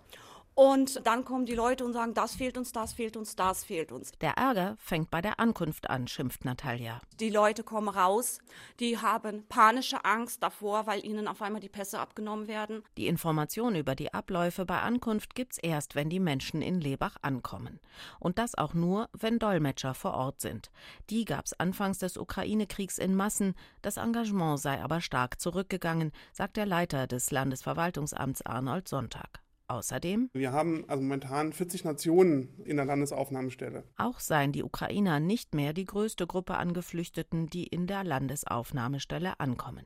Und 0.53 1.05
dann 1.08 1.24
kommen 1.24 1.46
die 1.46 1.55
Leute 1.55 1.86
und 1.86 1.93
sagen, 1.93 2.13
das 2.13 2.36
fehlt 2.36 2.58
uns, 2.58 2.72
das 2.72 2.93
fehlt 2.93 3.15
uns, 3.15 3.36
das 3.36 3.63
fehlt 3.63 3.91
uns. 3.91 4.12
Der 4.20 4.34
Ärger 4.34 4.75
fängt 4.79 5.10
bei 5.10 5.22
der 5.22 5.39
Ankunft 5.39 5.89
an, 5.89 6.08
schimpft 6.08 6.43
Natalia. 6.43 7.01
Die 7.20 7.29
Leute 7.29 7.63
kommen 7.63 7.88
raus, 7.88 8.39
die 8.79 8.98
haben 8.98 9.46
panische 9.48 10.03
Angst 10.03 10.43
davor, 10.43 10.88
weil 10.88 11.05
ihnen 11.05 11.27
auf 11.27 11.41
einmal 11.41 11.62
die 11.62 11.70
Pässe 11.70 12.00
abgenommen 12.00 12.48
werden. 12.48 12.84
Die 12.98 13.08
Information 13.08 13.75
über 13.75 13.96
die 13.96 14.13
Abläufe 14.13 14.65
bei 14.65 14.81
Ankunft 14.81 15.36
gibt's 15.36 15.58
erst, 15.58 15.96
wenn 15.96 16.10
die 16.10 16.20
Menschen 16.20 16.62
in 16.62 16.81
Lebach 16.81 17.15
ankommen. 17.22 17.79
Und 18.20 18.38
das 18.38 18.55
auch 18.55 18.74
nur, 18.74 19.10
wenn 19.13 19.39
Dolmetscher 19.39 19.93
vor 19.93 20.13
Ort 20.13 20.41
sind. 20.41 20.70
Die 21.10 21.24
gab's 21.25 21.53
anfangs 21.53 22.00
des 22.00 22.17
Ukraine-Kriegs 22.17 22.98
in 22.98 23.15
Massen, 23.15 23.55
das 23.81 23.98
Engagement 23.98 24.60
sei 24.60 24.81
aber 24.81 25.00
stark 25.00 25.39
zurückgegangen, 25.39 26.12
sagt 26.34 26.58
der 26.58 26.65
Leiter 26.65 27.08
des 27.08 27.31
Landesverwaltungsamts 27.31 28.41
Arnold 28.41 28.88
Sonntag. 28.88 29.41
Außerdem 29.71 30.29
Wir 30.33 30.51
haben 30.51 30.83
also 30.89 31.01
momentan 31.01 31.53
40 31.53 31.85
Nationen 31.85 32.49
in 32.65 32.75
der 32.75 32.83
Landesaufnahmestelle. 32.83 33.85
Auch 33.95 34.19
seien 34.19 34.51
die 34.51 34.63
Ukrainer 34.63 35.21
nicht 35.21 35.55
mehr 35.55 35.71
die 35.71 35.85
größte 35.85 36.27
Gruppe 36.27 36.55
an 36.57 36.73
Geflüchteten, 36.73 37.47
die 37.47 37.67
in 37.67 37.87
der 37.87 38.03
Landesaufnahmestelle 38.03 39.39
ankommen. 39.39 39.85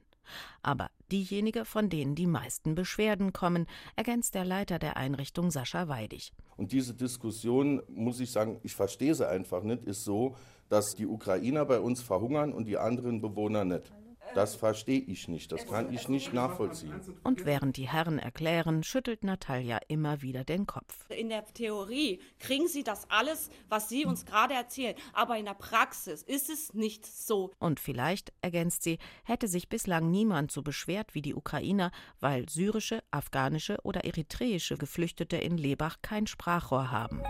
Aber 0.63 0.89
diejenige, 1.11 1.65
von 1.65 1.89
denen 1.89 2.15
die 2.15 2.25
meisten 2.25 2.73
Beschwerden 2.73 3.31
kommen, 3.31 3.67
ergänzt 3.95 4.33
der 4.33 4.43
Leiter 4.43 4.79
der 4.79 4.97
Einrichtung 4.97 5.51
Sascha 5.51 5.87
Weidig. 5.87 6.33
Und 6.57 6.71
diese 6.71 6.95
Diskussion, 6.95 7.83
muss 7.87 8.19
ich 8.19 8.31
sagen, 8.31 8.59
ich 8.63 8.73
verstehe 8.73 9.13
sie 9.13 9.29
einfach 9.29 9.61
nicht, 9.61 9.83
ist 9.83 10.03
so, 10.03 10.35
dass 10.67 10.95
die 10.95 11.05
Ukrainer 11.05 11.63
bei 11.65 11.79
uns 11.79 12.01
verhungern 12.01 12.53
und 12.53 12.65
die 12.65 12.79
anderen 12.79 13.21
Bewohner 13.21 13.65
nicht. 13.65 13.93
Das 14.34 14.55
verstehe 14.55 15.00
ich 15.00 15.27
nicht, 15.27 15.51
das 15.51 15.65
kann 15.67 15.94
ich 15.94 16.10
nicht 16.10 16.34
nachvollziehen. 16.34 17.00
Und 17.24 17.46
während 17.46 17.77
die 17.77 17.88
Herren 17.88 18.20
erklären, 18.20 18.84
schüttelt 18.84 19.24
Natalia 19.24 19.79
immer 19.88 20.22
wieder 20.22 20.44
den 20.44 20.65
Kopf. 20.65 21.10
In 21.10 21.29
der 21.29 21.46
Theorie 21.46 22.20
kriegen 22.39 22.67
sie 22.67 22.84
das 22.84 23.10
alles, 23.10 23.50
was 23.70 23.89
sie 23.89 24.05
uns 24.05 24.25
gerade 24.25 24.53
erzählen, 24.53 24.96
aber 25.13 25.38
in 25.38 25.46
der 25.46 25.53
Praxis 25.53 26.24
ist 26.24 26.50
es 26.50 26.74
nicht 26.74 27.05
so. 27.05 27.51
Und 27.60 27.79
vielleicht, 27.79 28.34
ergänzt 28.41 28.84
sie, 28.84 28.98
hätte 29.24 29.48
sich 29.48 29.70
bislang 29.70 30.12
niemand 30.12 30.51
so 30.51 30.62
beschwert 30.62 31.15
wie 31.15 31.22
die 31.22 31.36
Ukrainer, 31.36 31.91
weil 32.20 32.50
syrische, 32.50 33.03
afghanische 33.12 33.77
oder 33.84 34.05
eritreische 34.05 34.77
Geflüchtete 34.77 35.38
in 35.38 35.58
Lebach 35.58 35.98
kein 36.01 36.27
Sprachrohr 36.27 36.91
haben. 36.91 37.22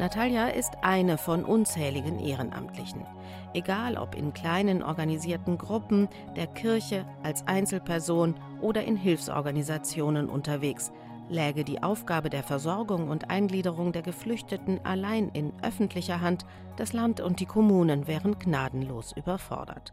Natalia 0.00 0.48
ist 0.48 0.78
eine 0.80 1.18
von 1.18 1.44
unzähligen 1.44 2.20
Ehrenamtlichen. 2.20 3.04
Egal 3.52 3.98
ob 3.98 4.14
in 4.14 4.32
kleinen 4.32 4.82
organisierten 4.82 5.58
Gruppen, 5.58 6.08
der 6.36 6.46
Kirche, 6.46 7.04
als 7.22 7.46
Einzelperson 7.46 8.34
oder 8.62 8.82
in 8.82 8.96
Hilfsorganisationen 8.96 10.30
unterwegs, 10.30 10.90
läge 11.28 11.64
die 11.64 11.82
Aufgabe 11.82 12.30
der 12.30 12.42
Versorgung 12.42 13.10
und 13.10 13.28
Eingliederung 13.28 13.92
der 13.92 14.00
Geflüchteten 14.00 14.82
allein 14.86 15.28
in 15.34 15.52
öffentlicher 15.62 16.22
Hand, 16.22 16.46
das 16.78 16.94
Land 16.94 17.20
und 17.20 17.38
die 17.38 17.44
Kommunen 17.44 18.06
wären 18.06 18.38
gnadenlos 18.38 19.12
überfordert. 19.14 19.92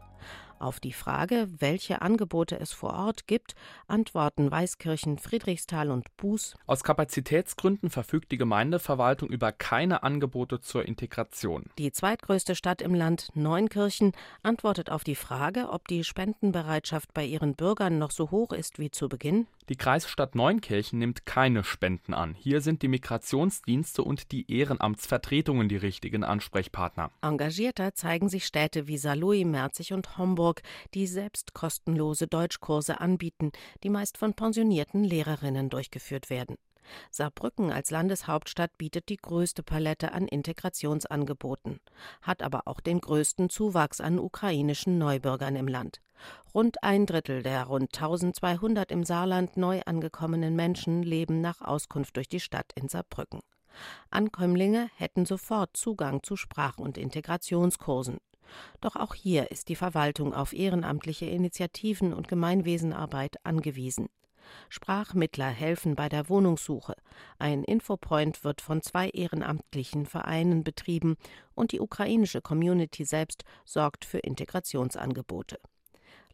Auf 0.58 0.80
die 0.80 0.92
Frage, 0.92 1.48
welche 1.58 2.02
Angebote 2.02 2.58
es 2.58 2.72
vor 2.72 2.94
Ort 2.94 3.26
gibt, 3.26 3.54
antworten 3.86 4.50
Weißkirchen, 4.50 5.18
Friedrichsthal 5.18 5.90
und 5.90 6.16
Buß. 6.16 6.56
Aus 6.66 6.82
Kapazitätsgründen 6.82 7.90
verfügt 7.90 8.32
die 8.32 8.38
Gemeindeverwaltung 8.38 9.28
über 9.28 9.52
keine 9.52 10.02
Angebote 10.02 10.60
zur 10.60 10.84
Integration. 10.84 11.66
Die 11.78 11.92
zweitgrößte 11.92 12.54
Stadt 12.54 12.82
im 12.82 12.94
Land, 12.94 13.28
Neunkirchen, 13.34 14.12
antwortet 14.42 14.90
auf 14.90 15.04
die 15.04 15.14
Frage, 15.14 15.68
ob 15.70 15.86
die 15.86 16.02
Spendenbereitschaft 16.02 17.14
bei 17.14 17.24
ihren 17.24 17.54
Bürgern 17.54 17.98
noch 17.98 18.10
so 18.10 18.30
hoch 18.30 18.52
ist 18.52 18.78
wie 18.78 18.90
zu 18.90 19.08
Beginn. 19.08 19.46
Die 19.68 19.76
Kreisstadt 19.76 20.34
Neunkirchen 20.34 20.98
nimmt 20.98 21.26
keine 21.26 21.62
Spenden 21.62 22.14
an. 22.14 22.34
Hier 22.34 22.62
sind 22.62 22.80
die 22.80 22.88
Migrationsdienste 22.88 24.02
und 24.02 24.32
die 24.32 24.50
Ehrenamtsvertretungen 24.50 25.68
die 25.68 25.76
richtigen 25.76 26.24
Ansprechpartner. 26.24 27.10
Engagierter 27.20 27.94
zeigen 27.94 28.30
sich 28.30 28.46
Städte 28.46 28.88
wie 28.88 28.96
Saarlouis, 28.96 29.44
Merzig 29.44 29.92
und 29.92 30.16
Homburg, 30.16 30.62
die 30.94 31.06
selbst 31.06 31.52
kostenlose 31.52 32.26
Deutschkurse 32.26 32.98
anbieten, 33.00 33.52
die 33.82 33.90
meist 33.90 34.16
von 34.16 34.32
pensionierten 34.32 35.04
Lehrerinnen 35.04 35.68
durchgeführt 35.68 36.30
werden. 36.30 36.56
Saarbrücken 37.10 37.70
als 37.70 37.90
Landeshauptstadt 37.90 38.78
bietet 38.78 39.10
die 39.10 39.18
größte 39.18 39.62
Palette 39.62 40.12
an 40.12 40.26
Integrationsangeboten, 40.26 41.80
hat 42.22 42.42
aber 42.42 42.62
auch 42.66 42.80
den 42.80 43.02
größten 43.02 43.50
Zuwachs 43.50 44.00
an 44.00 44.18
ukrainischen 44.18 44.96
Neubürgern 44.96 45.56
im 45.56 45.68
Land. 45.68 46.00
Rund 46.54 46.82
ein 46.82 47.06
Drittel 47.06 47.42
der 47.42 47.64
rund 47.64 47.94
1200 47.94 48.90
im 48.90 49.04
Saarland 49.04 49.56
neu 49.56 49.80
angekommenen 49.86 50.56
Menschen 50.56 51.02
leben 51.02 51.40
nach 51.40 51.60
Auskunft 51.60 52.16
durch 52.16 52.28
die 52.28 52.40
Stadt 52.40 52.72
in 52.74 52.88
Saarbrücken. 52.88 53.40
Ankömmlinge 54.10 54.90
hätten 54.96 55.26
sofort 55.26 55.76
Zugang 55.76 56.22
zu 56.22 56.36
Sprach- 56.36 56.78
und 56.78 56.98
Integrationskursen. 56.98 58.18
Doch 58.80 58.96
auch 58.96 59.14
hier 59.14 59.50
ist 59.50 59.68
die 59.68 59.76
Verwaltung 59.76 60.34
auf 60.34 60.52
ehrenamtliche 60.52 61.26
Initiativen 61.26 62.14
und 62.14 62.28
Gemeinwesenarbeit 62.28 63.36
angewiesen. 63.44 64.08
Sprachmittler 64.70 65.48
helfen 65.48 65.94
bei 65.94 66.08
der 66.08 66.28
Wohnungssuche. 66.30 66.94
Ein 67.38 67.64
Infopoint 67.64 68.44
wird 68.44 68.62
von 68.62 68.80
zwei 68.80 69.10
ehrenamtlichen 69.10 70.06
Vereinen 70.06 70.64
betrieben 70.64 71.16
und 71.54 71.72
die 71.72 71.80
ukrainische 71.80 72.40
Community 72.40 73.04
selbst 73.04 73.44
sorgt 73.66 74.06
für 74.06 74.18
Integrationsangebote. 74.18 75.58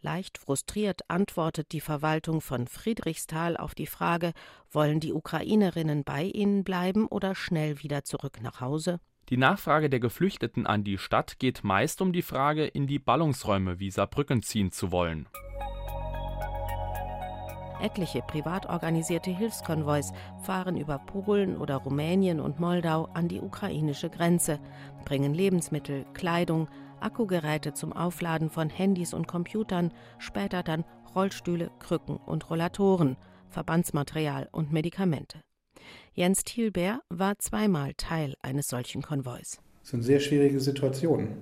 Leicht 0.05 0.37
frustriert 0.37 1.01
antwortet 1.09 1.73
die 1.73 1.81
Verwaltung 1.81 2.43
von 2.43 2.67
Friedrichsthal 2.67 3.57
auf 3.57 3.75
die 3.75 3.87
Frage, 3.87 4.35
wollen 4.71 5.01
die 5.01 5.15
Ukrainerinnen 5.15 6.05
bei 6.05 6.25
ihnen 6.25 6.63
bleiben 6.63 7.07
oder 7.07 7.35
schnell 7.35 7.83
wieder 7.83 8.05
zurück 8.05 8.43
nach 8.43 8.61
Hause? 8.61 9.01
Die 9.31 9.39
Nachfrage 9.39 9.89
der 9.89 10.01
Geflüchteten 10.01 10.67
an 10.67 10.85
die 10.85 10.99
Stadt 10.99 11.39
geht 11.39 11.65
meist 11.65 12.03
um 12.03 12.13
die 12.13 12.21
Frage, 12.21 12.67
in 12.67 12.87
die 12.87 12.99
Ballungsräume 12.99 13.81
wie 13.81 13.91
Saarbrücken 13.91 14.43
ziehen 14.43 14.73
zu 14.73 14.93
wollen. 14.93 15.27
Etliche 17.81 18.21
privat 18.21 18.67
organisierte 18.67 19.31
Hilfskonvois 19.31 20.13
fahren 20.43 20.77
über 20.77 20.99
Polen 20.99 21.57
oder 21.57 21.77
Rumänien 21.77 22.41
und 22.41 22.61
Moldau 22.61 23.07
an 23.15 23.29
die 23.29 23.41
ukrainische 23.41 24.11
Grenze, 24.11 24.61
bringen 25.07 25.33
Lebensmittel, 25.33 26.05
Kleidung, 26.13 26.69
Akkugeräte 27.05 27.75
zum 27.75 27.93
Aufladen 27.93 28.51
von 28.51 28.71
Handys 28.71 29.15
und 29.15 29.29
Computern, 29.29 29.93
später 30.19 30.63
dann 30.63 30.85
Rollstühle, 31.15 31.71
Krücken 31.79 32.17
und 32.17 32.51
Rollatoren, 32.51 33.17
Verbandsmaterial 33.51 34.49
und 34.51 34.73
Medikamente. 34.73 35.41
Jens 36.15 36.45
Thielbeer 36.45 37.03
war 37.11 37.39
zweimal 37.39 37.93
Teil 37.97 38.35
eines 38.43 38.69
solchen 38.69 39.03
Konvois. 39.03 39.59
Das 39.81 39.91
sind 39.91 40.03
sehr 40.03 40.21
schwierige 40.21 40.61
Situationen. 40.61 41.37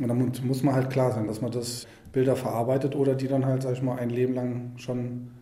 Und 0.00 0.08
da 0.08 0.14
muss 0.14 0.62
man 0.62 0.74
halt 0.74 0.90
klar 0.90 1.12
sein, 1.12 1.26
dass 1.26 1.40
man 1.40 1.50
das 1.50 1.86
Bilder 2.12 2.36
verarbeitet 2.36 2.96
oder 2.96 3.14
die 3.14 3.28
dann 3.28 3.44
halt, 3.44 3.62
sag 3.62 3.72
ich 3.74 3.82
mal, 3.82 3.98
ein 3.98 4.10
Leben 4.10 4.34
lang 4.34 4.78
schon 4.78 5.32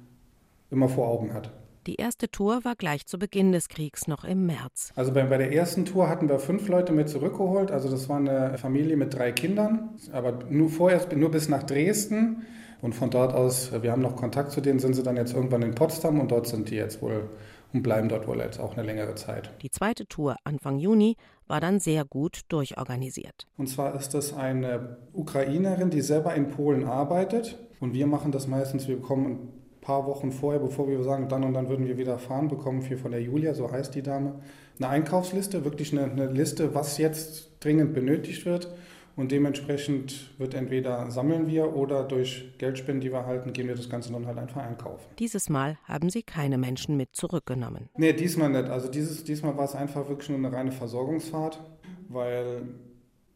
immer 0.70 0.88
vor 0.88 1.09
Augen 1.09 1.33
hat. 1.35 1.52
Die 1.88 1.94
erste 1.96 2.31
Tour 2.31 2.66
war 2.66 2.77
gleich 2.77 3.07
zu 3.07 3.18
Beginn 3.18 3.51
des 3.51 3.70
Kriegs 3.70 4.09
noch 4.09 4.22
im 4.22 4.44
März. 4.44 4.92
Also 4.94 5.11
bei, 5.11 5.22
bei, 5.24 5.38
der 5.38 5.55
ersten 5.55 5.87
Tour 5.87 6.11
hatten 6.11 6.29
wir 6.29 6.38
fünf 6.38 6.68
Leute 6.68 6.92
mit 6.92 7.09
zurückgeholt. 7.09 7.70
Also 7.70 7.90
das 7.90 8.11
war 8.11 8.18
eine 8.18 8.59
Familie 8.59 8.98
mit 8.98 9.14
drei 9.14 9.33
Kindern, 9.33 9.96
aber 10.12 10.44
nur 10.51 10.68
vorerst 10.68 11.11
nur 11.16 11.31
bis 11.31 11.48
nach 11.48 11.62
Dresden. 11.62 12.42
Und 12.83 12.94
von 12.94 13.09
dort 13.09 13.33
aus, 13.33 13.72
wir 13.81 13.90
haben 13.90 14.03
noch 14.03 14.16
Kontakt 14.16 14.53
zu 14.53 14.61
denen, 14.61 14.81
sind 14.81 14.96
sie 14.96 15.03
dann 15.03 15.16
jetzt 15.16 15.33
irgendwann 15.33 15.62
in 15.62 15.74
Potsdam 15.74 16.20
und 16.20 16.31
dort 16.31 16.46
sind 16.46 16.68
die 16.68 16.74
jetzt 16.74 17.01
wohl 17.01 17.31
und 17.72 17.83
bleiben 17.83 18.11
dort 18.11 18.29
wohl 18.29 18.38
jetzt 18.38 18.61
auch 18.61 18.77
eine 18.77 18.83
längere 18.83 19.14
Zeit. 19.14 19.51
Die 19.62 19.70
zweite 19.70 20.07
Tour 20.07 20.37
Anfang 20.44 20.79
Juni 20.79 21.16
war 21.46 21.62
dann 21.62 21.81
sehr 21.81 22.05
gut 22.05 22.42
durchorganisiert. 22.48 23.46
Und 23.57 23.66
zwar 23.68 23.94
ist 23.94 24.12
das 24.12 24.35
eine 24.35 24.98
Ukrainerin, 25.14 25.88
die 25.88 26.03
selber 26.03 26.35
in 26.35 26.51
Polen 26.51 26.85
arbeitet. 26.85 27.59
Und 27.81 27.94
wir 27.94 28.07
machen 28.07 28.31
das 28.31 28.46
meistens, 28.46 28.88
wir 28.88 28.96
bekommen 28.96 29.58
paar 29.88 30.05
Wochen 30.05 30.33
vorher, 30.33 30.61
bevor 30.61 30.87
wir 30.87 31.03
sagen, 31.03 31.31
dann 31.31 31.44
und 31.44 31.55
dann 31.55 31.70
würden 31.70 31.87
wir 31.87 31.96
wieder 31.96 32.18
fahren, 32.18 32.48
bekommen 32.48 32.87
wir 32.87 32.98
von 32.98 33.11
der 33.11 33.22
Julia, 33.22 33.55
so 33.55 33.72
heißt 33.72 33.94
die 33.94 34.03
Dame, 34.03 34.35
eine 34.79 34.88
Einkaufsliste, 34.90 35.64
wirklich 35.64 35.92
eine, 35.92 36.12
eine 36.12 36.27
Liste, 36.27 36.74
was 36.74 36.98
jetzt 36.98 37.48
dringend 37.61 37.94
benötigt 37.94 38.44
wird. 38.44 38.68
Und 39.16 39.33
dementsprechend 39.33 40.38
wird 40.38 40.53
entweder 40.53 41.11
sammeln 41.11 41.48
wir 41.48 41.74
oder 41.74 42.05
durch 42.05 42.53
Geldspenden, 42.59 43.01
die 43.01 43.11
wir 43.11 43.24
halten, 43.24 43.55
gehen 43.55 43.66
wir 43.66 43.74
das 43.74 43.88
Ganze 43.88 44.12
dann 44.12 44.27
halt 44.27 44.38
einfach 44.38 44.62
einkaufen. 44.62 45.07
Dieses 45.18 45.48
Mal 45.48 45.79
haben 45.85 46.11
Sie 46.11 46.22
keine 46.22 46.59
Menschen 46.59 46.98
mit 46.98 47.16
zurückgenommen. 47.16 47.88
Nee, 47.96 48.12
diesmal 48.12 48.51
nicht. 48.51 48.68
Also 48.68 48.88
dieses, 48.88 49.24
diesmal 49.24 49.57
war 49.57 49.64
es 49.64 49.74
einfach 49.74 50.07
wirklich 50.09 50.29
nur 50.29 50.38
eine 50.38 50.53
reine 50.53 50.70
Versorgungsfahrt, 50.70 51.61
weil 52.09 52.62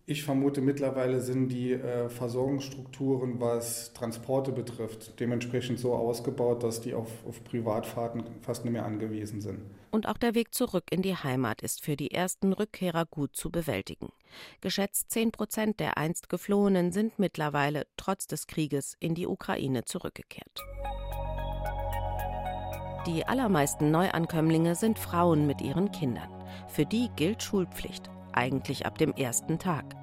ich 0.04 0.24
vermute, 0.24 0.60
mittlerweile 0.60 1.20
sind 1.20 1.48
die 1.48 1.72
äh, 1.72 2.08
Versorgungsstrukturen, 2.08 3.40
was 3.40 3.92
Transporte 3.92 4.50
betrifft, 4.50 5.20
dementsprechend 5.20 5.78
so 5.78 5.94
ausgebaut, 5.94 6.64
dass 6.64 6.80
die 6.80 6.94
auf, 6.94 7.08
auf, 7.26 7.44
Privatfahrten 7.44 8.24
fast 8.40 8.64
nicht 8.64 8.72
mehr 8.72 8.84
angewiesen 8.84 9.40
sind. 9.40 9.60
Und 9.92 10.08
auch 10.08 10.18
der 10.18 10.34
Weg 10.34 10.54
zurück 10.54 10.84
in 10.90 11.02
die 11.02 11.14
Heimat 11.14 11.62
ist 11.62 11.84
für 11.84 11.96
die 11.96 12.10
ersten 12.10 12.52
Rückkehrer 12.52 13.04
gut 13.06 13.36
zu 13.36 13.50
bewältigen. 13.50 14.08
Geschätzt 14.60 15.10
10 15.10 15.30
Prozent 15.30 15.78
der 15.78 15.98
einst 15.98 16.28
Geflohenen 16.28 16.90
sind 16.90 17.18
mittlerweile 17.18 17.86
trotz 17.96 18.26
des 18.26 18.46
Krieges 18.46 18.96
in 18.98 19.14
die 19.14 19.26
Ukraine 19.26 19.84
zurückgekehrt. 19.84 20.62
Die 23.06 23.26
allermeisten 23.26 23.90
Neuankömmlinge 23.90 24.74
sind 24.74 24.98
Frauen 24.98 25.46
mit 25.46 25.60
ihren 25.60 25.92
Kindern. 25.92 26.30
Für 26.68 26.86
die 26.86 27.08
gilt 27.16 27.42
Schulpflicht 27.42 28.11
eigentlich 28.34 28.86
ab 28.86 28.98
dem 28.98 29.12
ersten 29.12 29.58
Tag. 29.58 29.96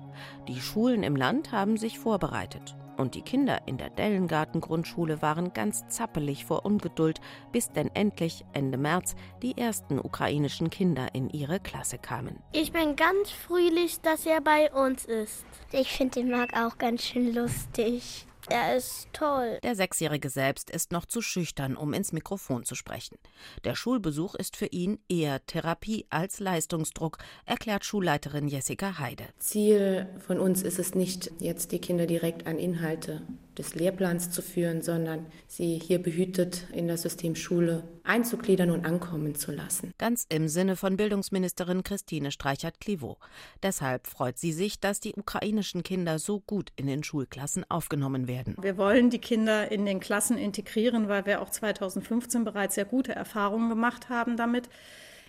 Die 0.48 0.60
Schulen 0.60 1.04
im 1.04 1.16
Land 1.16 1.52
haben 1.52 1.78
sich 1.78 2.00
vorbereitet. 2.00 2.76
Und 2.98 3.16
die 3.16 3.22
Kinder 3.22 3.62
in 3.66 3.78
der 3.78 3.90
Dellengarten-Grundschule 3.90 5.22
waren 5.22 5.54
ganz 5.54 5.88
zappelig 5.88 6.44
vor 6.44 6.66
Ungeduld, 6.66 7.22
bis 7.54 7.72
denn 7.72 7.90
endlich 7.94 8.44
Ende 8.52 8.78
März 8.78 9.16
die 9.42 9.58
ersten 9.58 10.00
ukrainischen 10.00 10.70
Kinder 10.70 11.08
in 11.14 11.30
ihre 11.30 11.62
Klasse 11.62 11.98
kamen. 11.98 12.44
Ich 12.52 12.74
bin 12.74 12.98
ganz 12.98 13.32
fröhlich, 13.32 14.02
dass 14.02 14.26
er 14.26 14.42
bei 14.42 14.70
uns 14.74 15.06
ist. 15.06 15.46
Ich 15.72 15.94
finde 15.94 16.20
den 16.20 16.30
Marc 16.30 16.54
auch 16.54 16.78
ganz 16.78 17.04
schön 17.04 17.34
lustig. 17.34 18.28
Er 18.52 18.76
ist 18.76 19.08
toll. 19.14 19.60
Der 19.62 19.76
Sechsjährige 19.76 20.30
selbst 20.30 20.72
ist 20.72 20.92
noch 20.92 21.06
zu 21.06 21.22
schüchtern, 21.22 21.76
um 21.76 21.94
ins 21.94 22.14
Mikrofon 22.14 22.64
zu 22.64 22.74
sprechen. 22.74 23.18
Der 23.64 23.76
Schulbesuch 23.76 24.34
ist 24.34 24.58
für 24.58 24.66
ihn 24.66 24.98
eher 25.08 25.46
Therapie 25.46 26.08
als 26.10 26.40
Leistungsdruck, 26.40 27.20
erklärt 27.46 27.86
Schulleiterin 27.86 28.48
Jessica 28.48 28.98
Heide. 28.98 29.26
Ziel 29.38 30.08
von 30.20 30.40
uns 30.40 30.64
ist 30.64 30.80
es 30.80 30.96
nicht, 30.96 31.32
jetzt 31.40 31.72
die 31.72 31.80
Kinder 31.80 32.08
direkt 32.08 32.48
an 32.48 32.58
Inhalte 32.58 33.22
des 33.60 33.76
Lehrplans 33.76 34.32
zu 34.32 34.42
führen, 34.42 34.82
sondern 34.82 35.26
sie 35.48 35.78
hier 35.78 36.02
behütet 36.02 36.66
in 36.72 36.88
das 36.88 37.04
System 37.04 37.36
Schule 37.36 37.84
einzugliedern 38.04 38.72
und 38.72 38.86
ankommen 38.86 39.36
zu 39.36 39.52
lassen. 39.52 39.94
Ganz 39.98 40.26
im 40.30 40.48
Sinne 40.48 40.78
von 40.78 40.98
Bildungsministerin 40.98 41.84
Christine 41.84 42.32
Streichert-Clivaux. 42.32 43.18
Deshalb 43.62 44.08
freut 44.08 44.40
sie 44.40 44.54
sich, 44.54 44.80
dass 44.80 45.02
die 45.02 45.14
ukrainischen 45.14 45.84
Kinder 45.84 46.18
so 46.18 46.40
gut 46.40 46.72
in 46.78 46.88
den 46.88 47.04
Schulklassen 47.04 47.66
aufgenommen 47.70 48.28
werden. 48.28 48.56
Wir 48.62 48.78
wollen 48.78 49.10
die 49.10 49.20
Kinder 49.20 49.72
in 49.72 49.86
den 49.86 50.00
Klassen 50.00 50.38
integrieren, 50.38 51.10
weil 51.10 51.26
wir 51.26 51.42
auch 51.42 51.50
2015 51.50 52.46
bereits 52.46 52.76
sehr 52.76 52.86
gute 52.86 53.14
Erfahrungen 53.14 53.70
gemacht 53.70 54.10
haben 54.10 54.38
damit. 54.38 54.70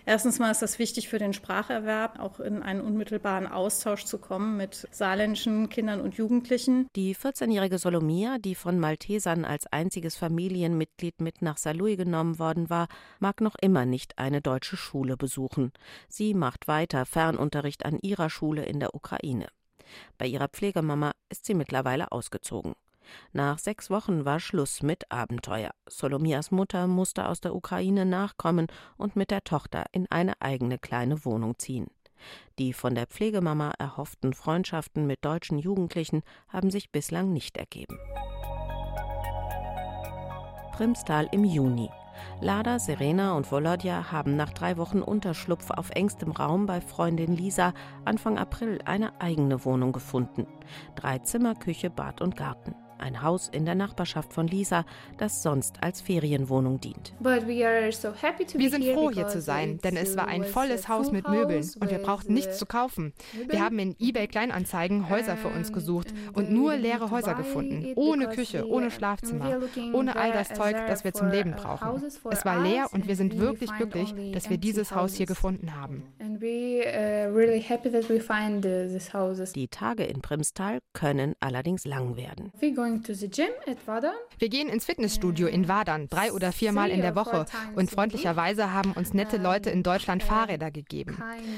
Erstens 0.05 0.39
mal 0.39 0.51
ist 0.51 0.61
das 0.61 0.79
wichtig 0.79 1.09
für 1.09 1.19
den 1.19 1.33
Spracherwerb, 1.33 2.19
auch 2.19 2.39
in 2.39 2.63
einen 2.63 2.81
unmittelbaren 2.81 3.47
Austausch 3.47 4.05
zu 4.05 4.17
kommen 4.17 4.57
mit 4.57 4.87
saarländischen 4.91 5.69
Kindern 5.69 6.01
und 6.01 6.15
Jugendlichen. 6.15 6.87
Die 6.95 7.15
14-jährige 7.15 7.77
Solomia, 7.77 8.37
die 8.39 8.55
von 8.55 8.79
Maltesern 8.79 9.45
als 9.45 9.67
einziges 9.67 10.15
Familienmitglied 10.15 11.21
mit 11.21 11.41
nach 11.41 11.57
Saarlouis 11.57 11.97
genommen 11.97 12.39
worden 12.39 12.69
war, 12.69 12.87
mag 13.19 13.41
noch 13.41 13.55
immer 13.61 13.85
nicht 13.85 14.17
eine 14.17 14.41
deutsche 14.41 14.77
Schule 14.77 15.17
besuchen. 15.17 15.71
Sie 16.09 16.33
macht 16.33 16.67
weiter 16.67 17.05
Fernunterricht 17.05 17.85
an 17.85 17.99
ihrer 18.01 18.29
Schule 18.29 18.65
in 18.65 18.79
der 18.79 18.95
Ukraine. 18.95 19.47
Bei 20.17 20.25
ihrer 20.25 20.47
Pflegemama 20.47 21.11
ist 21.29 21.45
sie 21.45 21.53
mittlerweile 21.53 22.11
ausgezogen. 22.11 22.73
Nach 23.33 23.57
sechs 23.57 23.89
Wochen 23.89 24.25
war 24.25 24.39
Schluss 24.39 24.83
mit 24.83 25.11
Abenteuer. 25.11 25.71
Solomias 25.87 26.51
Mutter 26.51 26.87
musste 26.87 27.27
aus 27.27 27.41
der 27.41 27.55
Ukraine 27.55 28.05
nachkommen 28.05 28.67
und 28.97 29.15
mit 29.15 29.31
der 29.31 29.43
Tochter 29.43 29.85
in 29.91 30.07
eine 30.09 30.33
eigene 30.41 30.77
kleine 30.77 31.25
Wohnung 31.25 31.57
ziehen. 31.57 31.87
Die 32.59 32.73
von 32.73 32.95
der 32.95 33.07
Pflegemama 33.07 33.73
erhofften 33.79 34.33
Freundschaften 34.33 35.07
mit 35.07 35.25
deutschen 35.25 35.57
Jugendlichen 35.57 36.21
haben 36.49 36.69
sich 36.69 36.91
bislang 36.91 37.33
nicht 37.33 37.57
ergeben. 37.57 37.97
Primstal 40.73 41.27
im 41.31 41.43
Juni. 41.43 41.89
Lada, 42.39 42.77
Serena 42.77 43.33
und 43.33 43.51
Volodya 43.51 44.11
haben 44.11 44.35
nach 44.35 44.51
drei 44.51 44.77
Wochen 44.77 45.01
Unterschlupf 45.01 45.71
auf 45.71 45.89
engstem 45.91 46.31
Raum 46.31 46.65
bei 46.65 46.81
Freundin 46.81 47.35
Lisa 47.35 47.73
Anfang 48.05 48.37
April 48.37 48.79
eine 48.85 49.19
eigene 49.19 49.65
Wohnung 49.65 49.91
gefunden. 49.91 50.47
Drei 50.95 51.19
Zimmer, 51.19 51.55
Küche, 51.55 51.89
Bad 51.89 52.21
und 52.21 52.35
Garten 52.35 52.75
ein 53.01 53.21
Haus 53.21 53.49
in 53.49 53.65
der 53.65 53.75
Nachbarschaft 53.75 54.33
von 54.33 54.47
Lisa, 54.47 54.85
das 55.17 55.43
sonst 55.43 55.81
als 55.81 56.01
Ferienwohnung 56.01 56.79
dient. 56.79 57.13
Wir 57.19 58.69
sind 58.69 58.85
froh, 58.85 59.11
hier 59.11 59.27
zu 59.27 59.41
sein, 59.41 59.79
denn 59.83 59.97
es 59.97 60.15
war 60.17 60.27
ein 60.27 60.43
volles 60.43 60.87
Haus 60.87 61.11
mit 61.11 61.27
Möbeln 61.27 61.69
und 61.79 61.91
wir 61.91 61.99
brauchten 61.99 62.33
nichts 62.33 62.57
zu 62.57 62.65
kaufen. 62.65 63.13
Wir 63.49 63.63
haben 63.63 63.79
in 63.79 63.95
eBay 63.99 64.27
Kleinanzeigen 64.27 65.09
Häuser 65.09 65.37
für 65.37 65.49
uns 65.49 65.71
gesucht 65.73 66.13
und 66.33 66.51
nur 66.51 66.75
leere 66.75 67.11
Häuser 67.11 67.35
gefunden, 67.35 67.93
ohne 67.95 68.29
Küche, 68.29 68.67
ohne 68.67 68.91
Schlafzimmer, 68.91 69.59
ohne 69.93 70.15
all 70.15 70.31
das 70.31 70.49
Zeug, 70.49 70.75
das 70.87 71.03
wir 71.03 71.13
zum 71.13 71.29
Leben 71.29 71.51
brauchen. 71.51 72.03
Es 72.29 72.45
war 72.45 72.61
leer 72.61 72.87
und 72.91 73.07
wir 73.07 73.15
sind 73.15 73.37
wirklich 73.37 73.71
glücklich, 73.75 74.13
dass 74.33 74.49
wir 74.49 74.57
dieses 74.57 74.93
Haus 74.95 75.15
hier 75.15 75.25
gefunden 75.25 75.75
haben. 75.75 76.03
Die 79.55 79.67
Tage 79.67 80.03
in 80.03 80.21
Primstal 80.21 80.79
können 80.93 81.33
allerdings 81.39 81.85
lang 81.85 82.15
werden. 82.15 82.51
Wir 84.39 84.49
gehen 84.49 84.69
ins 84.69 84.85
Fitnessstudio 84.85 85.47
in 85.47 85.67
Wadern 85.67 86.07
drei 86.09 86.31
oder 86.33 86.51
viermal 86.51 86.89
in 86.89 87.01
der 87.01 87.15
Woche 87.15 87.45
und 87.75 87.89
freundlicherweise 87.89 88.73
haben 88.73 88.93
uns 88.93 89.13
nette 89.13 89.37
Leute 89.37 89.69
in 89.69 89.83
Deutschland 89.83 90.23
Fahrräder 90.23 90.71
gegeben. 90.71 91.17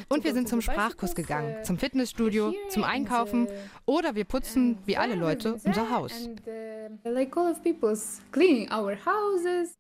Und 0.10 0.24
wir 0.24 0.34
sind 0.34 0.48
zum 0.48 0.62
Sprachkurs 0.62 1.16
gegangen, 1.16 1.64
zum 1.64 1.78
Fitnessstudio, 1.78 2.54
zum 2.70 2.84
Einkaufen 2.84 3.48
oder 3.86 4.16
wir 4.16 4.26
putzen 4.26 4.78
wie 4.86 4.98
alle 4.98 5.16
Leute 5.16 5.54
unser 5.64 5.90
Haus. 5.90 6.30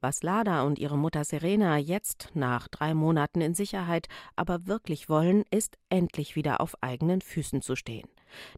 Was 0.01 0.23
Lada 0.23 0.63
und 0.63 0.79
ihre 0.79 0.97
Mutter 0.97 1.23
Serena 1.23 1.77
jetzt 1.77 2.29
nach 2.33 2.67
drei 2.67 2.93
Monaten 2.93 3.41
in 3.41 3.53
Sicherheit 3.53 4.07
aber 4.35 4.67
wirklich 4.67 5.09
wollen, 5.09 5.43
ist 5.51 5.77
endlich 5.89 6.35
wieder 6.35 6.61
auf 6.61 6.75
eigenen 6.81 7.21
Füßen 7.21 7.61
zu 7.61 7.75
stehen. 7.75 8.07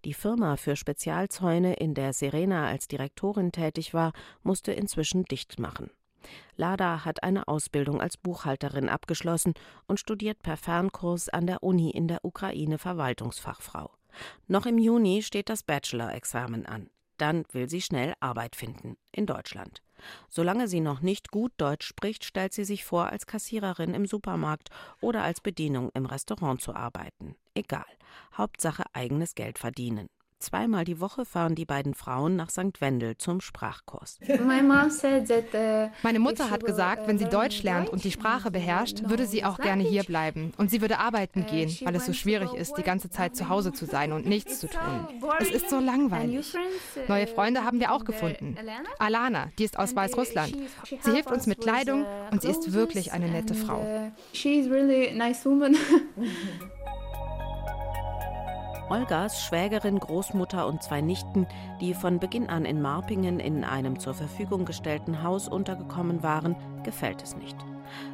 Die 0.06 0.14
Firma 0.14 0.58
für 0.58 0.76
Spezialzäune, 0.76 1.74
in 1.74 1.94
der 1.94 2.14
Serena 2.14 2.68
als 2.68 2.85
Direktorin 2.88 3.52
tätig 3.52 3.94
war, 3.94 4.14
musste 4.44 4.72
inzwischen 4.72 5.26
dicht 5.26 5.60
machen. 5.60 5.90
Lada 6.56 7.06
hat 7.06 7.24
eine 7.24 7.48
Ausbildung 7.48 8.02
als 8.02 8.18
Buchhalterin 8.18 8.90
abgeschlossen 8.90 9.54
und 9.88 10.00
studiert 10.00 10.42
per 10.42 10.58
Fernkurs 10.58 11.30
an 11.30 11.48
der 11.48 11.64
Uni 11.64 11.92
in 11.92 12.08
der 12.08 12.24
Ukraine 12.24 12.78
Verwaltungsfachfrau. 12.78 13.92
Noch 14.48 14.66
im 14.66 14.78
Juni 14.78 15.22
steht 15.22 15.50
das 15.50 15.64
Bachelor-Examen 15.64 16.66
an. 16.66 16.90
Dann 17.18 17.46
will 17.52 17.70
sie 17.70 17.82
schnell 17.82 18.14
Arbeit 18.20 18.56
finden 18.56 18.98
in 19.12 19.26
Deutschland. 19.26 19.82
Solange 20.30 20.68
sie 20.68 20.82
noch 20.82 21.02
nicht 21.02 21.32
gut 21.32 21.54
Deutsch 21.58 21.88
spricht, 21.88 22.26
stellt 22.26 22.54
sie 22.54 22.66
sich 22.66 22.84
vor, 22.84 23.08
als 23.08 23.26
Kassiererin 23.26 23.94
im 23.94 24.06
Supermarkt 24.06 24.70
oder 25.02 25.24
als 25.24 25.40
Bedienung 25.40 25.90
im 25.94 26.06
Restaurant 26.06 26.62
zu 26.62 26.76
arbeiten. 26.76 27.36
Egal. 27.54 27.86
Hauptsache 28.34 28.84
eigenes 28.94 29.36
Geld 29.36 29.58
verdienen. 29.58 30.10
Zweimal 30.46 30.86
die 30.86 31.02
Woche 31.02 31.26
fahren 31.26 31.56
die 31.56 31.66
beiden 31.66 31.96
Frauen 31.96 32.36
nach 32.36 32.52
St. 32.52 32.80
Wendel 32.80 33.18
zum 33.18 33.42
Sprachkurs. 33.42 34.20
Uh, 34.30 34.44
Meine 36.04 36.20
Mutter 36.20 36.52
hat 36.52 36.64
gesagt, 36.64 37.08
wenn 37.08 37.18
sie 37.18 37.26
Deutsch 37.26 37.64
lernt 37.64 37.90
und 37.90 38.04
die 38.04 38.12
Sprache 38.12 38.52
beherrscht, 38.52 39.10
würde 39.10 39.26
sie 39.26 39.44
auch 39.44 39.58
gerne 39.58 39.82
hier 39.82 40.04
bleiben. 40.04 40.54
Und 40.58 40.70
sie 40.70 40.82
würde 40.82 41.00
arbeiten 41.00 41.42
uh, 41.42 41.46
gehen, 41.46 41.76
weil 41.84 41.96
es 41.96 42.06
so 42.06 42.14
schwierig 42.14 42.54
ist, 42.54 42.78
die 42.78 42.84
ganze 42.84 43.10
Zeit 43.10 43.36
zu 43.36 43.50
Hause 43.50 43.74
zu 43.74 43.88
sein 43.88 44.12
und 44.12 44.28
nichts 44.28 44.60
zu 44.60 44.68
tun. 44.68 45.08
Es 45.40 45.50
ist 45.50 45.72
so 45.72 45.80
langweilig. 45.80 46.54
Uh, 46.54 47.00
Neue 47.08 47.26
Freunde 47.26 47.64
haben 47.64 47.80
wir 47.80 47.92
auch 47.92 48.06
gefunden. 48.06 48.56
Alana, 49.00 49.48
die 49.58 49.64
ist 49.64 49.80
aus 49.80 49.96
Weißrussland. 49.96 50.56
Sie 51.02 51.12
hilft 51.12 51.32
uns 51.32 51.48
mit 51.48 51.60
Kleidung 51.60 52.06
und 52.30 52.44
sie 52.44 52.50
ist 52.50 52.72
wirklich 52.72 53.14
eine 53.14 53.30
nette 53.30 53.56
Frau. 53.56 53.84
Olgas 58.88 59.44
Schwägerin, 59.44 60.00
Großmutter 60.00 60.68
und 60.68 60.84
zwei 60.84 61.02
Nichten, 61.02 61.48
die 61.82 61.96
von 61.96 62.20
Beginn 62.20 62.50
an 62.50 62.66
in 62.66 62.84
Marpingen 62.84 63.40
in 63.40 63.64
einem 63.64 64.00
zur 64.00 64.14
Verfügung 64.14 64.66
gestellten 64.66 65.24
Haus 65.24 65.48
untergekommen 65.48 66.22
waren, 66.22 66.56
gefällt 66.84 67.24
es 67.24 67.36
nicht. 67.36 67.58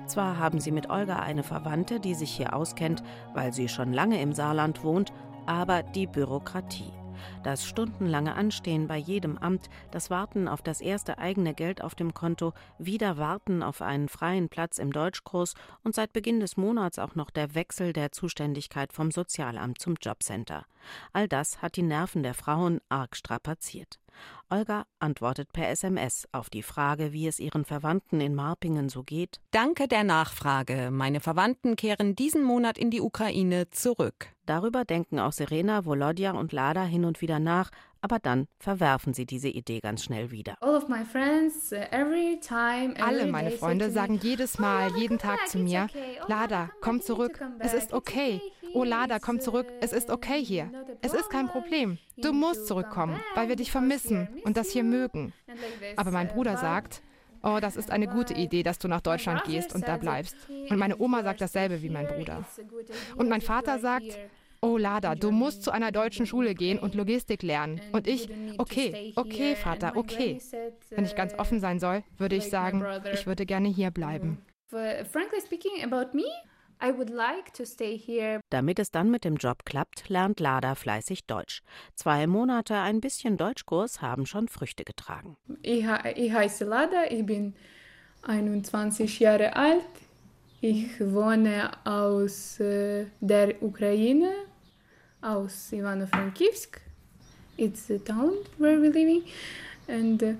Zwar 0.06 0.38
haben 0.40 0.62
sie 0.62 0.72
mit 0.72 0.90
Olga 0.90 1.18
eine 1.18 1.44
Verwandte, 1.44 2.00
die 2.00 2.14
sich 2.14 2.32
hier 2.32 2.54
auskennt, 2.56 3.04
weil 3.34 3.52
sie 3.54 3.68
schon 3.68 3.92
lange 3.92 4.22
im 4.22 4.32
Saarland 4.32 4.82
wohnt, 4.84 5.12
aber 5.46 5.84
die 5.84 6.08
Bürokratie. 6.08 6.94
Das 7.44 7.66
stundenlange 7.66 8.36
Anstehen 8.36 8.88
bei 8.88 8.98
jedem 8.98 9.38
Amt, 9.38 9.70
das 9.92 10.10
Warten 10.10 10.48
auf 10.48 10.62
das 10.62 10.82
erste 10.82 11.18
eigene 11.18 11.54
Geld 11.54 11.82
auf 11.82 11.96
dem 11.96 12.14
Konto, 12.14 12.54
wieder 12.78 13.18
Warten 13.18 13.64
auf 13.64 13.82
einen 13.82 14.10
freien 14.10 14.50
Platz 14.50 14.78
im 14.78 14.92
Deutschkurs 14.92 15.54
und 15.84 15.96
seit 15.96 16.12
Beginn 16.12 16.40
des 16.40 16.58
Monats 16.58 17.00
auch 17.00 17.16
noch 17.16 17.30
der 17.30 17.56
Wechsel 17.56 17.94
der 17.94 18.12
Zuständigkeit 18.12 18.92
vom 18.92 19.12
Sozialamt 19.12 19.80
zum 19.80 19.96
Jobcenter. 20.02 20.66
All 21.14 21.28
das 21.28 21.62
hat 21.62 21.78
die 21.78 21.84
Nerven 21.84 22.24
der 22.24 22.34
Frauen 22.34 22.82
arg 22.90 23.16
strapaziert. 23.16 24.01
Olga 24.50 24.86
antwortet 25.00 25.54
per 25.54 25.70
SMS 25.70 26.28
auf 26.32 26.50
die 26.50 26.64
Frage, 26.64 27.14
wie 27.14 27.28
es 27.28 27.40
ihren 27.40 27.66
Verwandten 27.66 28.20
in 28.20 28.36
Marpingen 28.36 28.90
so 28.90 29.04
geht. 29.04 29.40
Danke 29.52 29.88
der 29.88 30.04
Nachfrage. 30.04 30.90
Meine 30.92 31.22
Verwandten 31.22 31.76
kehren 31.76 32.16
diesen 32.16 32.44
Monat 32.44 32.78
in 32.78 32.92
die 32.92 33.02
Ukraine 33.02 33.70
zurück. 33.70 34.28
Darüber 34.46 34.84
denken 34.84 35.20
auch 35.20 35.32
Serena, 35.32 35.86
Volodya 35.86 36.32
und 36.32 36.52
Lada 36.52 36.84
hin 36.84 37.06
und 37.06 37.22
wieder 37.22 37.40
nach, 37.40 37.72
aber 38.02 38.20
dann 38.20 38.48
verwerfen 38.58 39.14
sie 39.14 39.26
diese 39.26 39.48
Idee 39.48 39.80
ganz 39.80 40.04
schnell 40.04 40.32
wieder. 40.32 40.58
Uh, 40.62 40.82
Alle 43.00 43.28
meine 43.28 43.52
Freunde 43.52 43.92
sagen 43.92 44.20
jedes 44.22 44.60
Mal, 44.60 44.92
jeden 44.98 45.20
Tag 45.20 45.48
zu 45.48 45.60
mir, 45.60 45.88
Lada, 46.28 46.72
komm 46.82 47.02
zurück, 47.02 47.40
es 47.60 47.74
ist 47.74 47.94
okay. 47.94 48.42
Oh 48.74 48.84
Lada, 48.84 49.20
komm 49.20 49.40
zurück, 49.40 49.68
es 49.82 49.94
ist 49.94 50.10
okay 50.10 50.44
hier. 50.44 50.72
Es 51.02 51.14
ist 51.14 51.30
kein 51.30 51.48
Problem. 51.48 51.98
Du 52.18 52.34
musst 52.34 52.68
zurückkommen, 52.68 53.20
weil 53.36 53.50
wir 53.50 53.56
dich 53.56 53.72
vermissen 53.72 54.28
und 54.44 54.58
das 54.58 54.72
hier 54.72 54.84
mögen. 54.84 55.34
Aber 55.96 56.12
mein 56.12 56.28
Bruder 56.28 56.58
sagt, 56.58 57.02
Oh, 57.44 57.58
das 57.60 57.76
ist 57.76 57.90
eine 57.90 58.08
gute 58.08 58.36
Idee, 58.36 58.62
dass 58.62 58.78
du 58.78 58.88
nach 58.88 59.02
Deutschland 59.02 59.44
gehst 59.46 59.74
und 59.74 59.88
da 59.88 59.98
bleibst. 59.98 60.36
Und 60.70 60.78
meine 60.78 61.00
Oma 61.00 61.24
sagt 61.24 61.42
dasselbe 61.42 61.82
wie 61.82 61.90
mein 61.90 62.06
Bruder. 62.06 62.46
Und 63.16 63.30
mein 63.30 63.42
Vater 63.42 63.80
sagt, 63.80 64.20
Oh 64.62 64.78
Lada, 64.78 65.16
du 65.16 65.32
musst 65.32 65.64
zu 65.64 65.72
einer 65.72 65.92
deutschen 65.92 66.28
Schule 66.28 66.54
gehen 66.54 66.78
und 66.78 66.94
Logistik 66.94 67.42
lernen. 67.42 67.82
Und 67.94 68.08
ich, 68.08 68.30
okay, 68.60 69.12
okay, 69.16 69.56
Vater, 69.56 69.94
okay. 69.96 70.40
Wenn 70.92 71.06
ich 71.06 71.16
ganz 71.16 71.34
offen 71.34 71.60
sein 71.60 71.80
soll, 71.80 72.04
würde 72.20 72.36
ich 72.36 72.48
sagen, 72.52 72.86
ich 73.12 73.26
würde 73.26 73.48
gerne 73.48 73.70
hier 73.70 73.90
bleiben. 73.90 74.38
Frankly 74.70 75.42
speaking 75.44 75.84
about 75.84 76.16
me, 76.16 76.26
damit 78.50 78.80
es 78.80 78.92
dann 78.92 79.12
mit 79.12 79.24
dem 79.24 79.36
Job 79.36 79.66
klappt, 79.66 80.10
lernt 80.10 80.40
Lada 80.40 80.76
fleißig 80.76 81.26
Deutsch. 81.26 81.62
Zwei 81.96 82.28
Monate 82.28 82.76
ein 82.76 83.02
bisschen 83.02 83.38
Deutschkurs 83.38 84.02
haben 84.02 84.26
schon 84.26 84.48
Früchte 84.48 84.84
getragen. 84.84 85.38
Ich, 85.62 85.86
ich 86.16 86.32
heiße 86.32 86.66
Lada, 86.66 87.06
ich 87.10 87.26
bin 87.26 87.54
21 88.24 89.20
Jahre 89.20 89.56
alt. 89.56 89.86
Ich 90.60 91.00
wohne 91.00 91.72
aus 91.86 92.60
äh, 92.60 93.06
der 93.20 93.62
Ukraine, 93.64 94.32
aus 95.22 95.72
Ivano-Frankivsk. 95.72 96.80
It's 97.58 97.88
the 97.88 98.00
town 98.00 98.34
where 98.58 98.78
we're 98.78 98.92
living. 98.92 99.24
and 99.92 100.24
uh, 100.24 100.34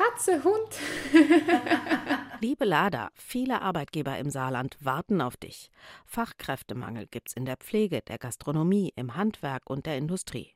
Katze, 0.00 0.42
Hund. 0.44 0.78
Liebe 2.40 2.64
Lada, 2.64 3.10
viele 3.14 3.60
Arbeitgeber 3.60 4.16
im 4.16 4.30
Saarland 4.30 4.78
warten 4.80 5.20
auf 5.20 5.36
dich. 5.36 5.70
Fachkräftemangel 6.06 7.06
gibt's 7.06 7.34
in 7.34 7.44
der 7.44 7.58
Pflege, 7.58 8.00
der 8.00 8.16
Gastronomie, 8.16 8.94
im 8.96 9.14
Handwerk 9.14 9.68
und 9.68 9.84
der 9.84 9.98
Industrie. 9.98 10.54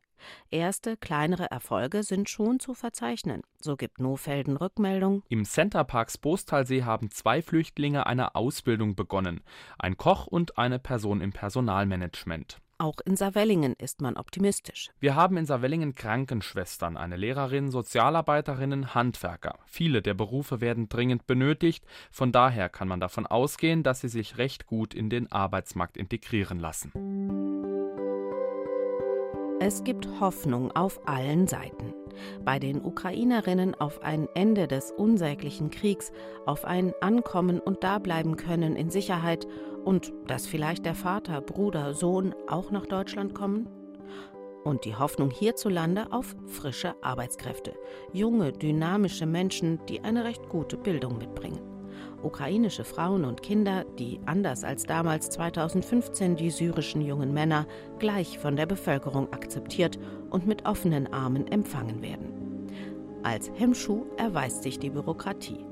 Erste 0.50 0.96
kleinere 0.96 1.50
Erfolge 1.50 2.04
sind 2.04 2.30
schon 2.30 2.58
zu 2.58 2.72
verzeichnen, 2.72 3.42
so 3.60 3.76
gibt 3.76 4.00
Nofelden 4.00 4.56
Rückmeldung. 4.56 5.22
Im 5.28 5.44
Centerparks 5.44 6.16
Bostalsee 6.16 6.84
haben 6.84 7.10
zwei 7.10 7.42
Flüchtlinge 7.42 8.06
eine 8.06 8.34
Ausbildung 8.36 8.94
begonnen, 8.94 9.42
ein 9.78 9.98
Koch 9.98 10.26
und 10.26 10.56
eine 10.56 10.78
Person 10.78 11.20
im 11.20 11.34
Personalmanagement. 11.34 12.62
Auch 12.78 12.96
in 13.04 13.16
Saarwellingen 13.16 13.74
ist 13.74 14.00
man 14.00 14.16
optimistisch. 14.16 14.90
Wir 14.98 15.14
haben 15.14 15.36
in 15.36 15.46
Saarwellingen 15.46 15.94
Krankenschwestern, 15.94 16.96
eine 16.96 17.16
Lehrerin, 17.16 17.70
Sozialarbeiterinnen, 17.70 18.94
Handwerker. 18.94 19.58
Viele 19.66 20.02
der 20.02 20.14
Berufe 20.14 20.60
werden 20.60 20.88
dringend 20.88 21.26
benötigt, 21.26 21.84
von 22.10 22.32
daher 22.32 22.68
kann 22.68 22.88
man 22.88 23.00
davon 23.00 23.26
ausgehen, 23.26 23.84
dass 23.84 24.00
sie 24.00 24.08
sich 24.08 24.38
recht 24.38 24.66
gut 24.66 24.92
in 24.92 25.08
den 25.08 25.30
Arbeitsmarkt 25.30 25.96
integrieren 25.96 26.58
lassen. 26.58 26.92
Es 29.60 29.84
gibt 29.84 30.08
Hoffnung 30.20 30.72
auf 30.72 31.00
allen 31.06 31.46
Seiten. 31.46 31.94
Bei 32.44 32.58
den 32.58 32.84
Ukrainerinnen 32.84 33.74
auf 33.74 34.02
ein 34.02 34.28
Ende 34.34 34.68
des 34.68 34.90
unsäglichen 34.90 35.70
Kriegs, 35.70 36.12
auf 36.44 36.64
ein 36.64 36.92
Ankommen 37.00 37.60
und 37.60 37.82
Dableiben 37.82 38.36
können 38.36 38.76
in 38.76 38.90
Sicherheit 38.90 39.46
und 39.84 40.12
dass 40.26 40.46
vielleicht 40.46 40.86
der 40.86 40.94
Vater, 40.94 41.40
Bruder, 41.40 41.94
Sohn 41.94 42.34
auch 42.48 42.70
nach 42.70 42.86
Deutschland 42.86 43.34
kommen? 43.34 43.68
Und 44.64 44.84
die 44.86 44.96
Hoffnung 44.96 45.30
hierzulande 45.30 46.10
auf 46.10 46.34
frische 46.46 46.94
Arbeitskräfte, 47.02 47.74
junge, 48.12 48.52
dynamische 48.52 49.26
Menschen, 49.26 49.78
die 49.88 50.02
eine 50.02 50.24
recht 50.24 50.48
gute 50.48 50.78
Bildung 50.78 51.18
mitbringen 51.18 51.74
ukrainische 52.24 52.84
Frauen 52.84 53.24
und 53.24 53.42
Kinder, 53.42 53.84
die 53.98 54.20
anders 54.26 54.64
als 54.64 54.84
damals 54.84 55.30
2015 55.30 56.36
die 56.36 56.50
syrischen 56.50 57.02
jungen 57.02 57.32
Männer 57.32 57.66
gleich 57.98 58.38
von 58.38 58.56
der 58.56 58.66
Bevölkerung 58.66 59.32
akzeptiert 59.32 59.98
und 60.30 60.46
mit 60.46 60.66
offenen 60.66 61.12
Armen 61.12 61.46
empfangen 61.46 62.02
werden. 62.02 62.68
Als 63.22 63.50
Hemmschuh 63.54 64.06
erweist 64.16 64.62
sich 64.62 64.78
die 64.78 64.90
Bürokratie. 64.90 65.64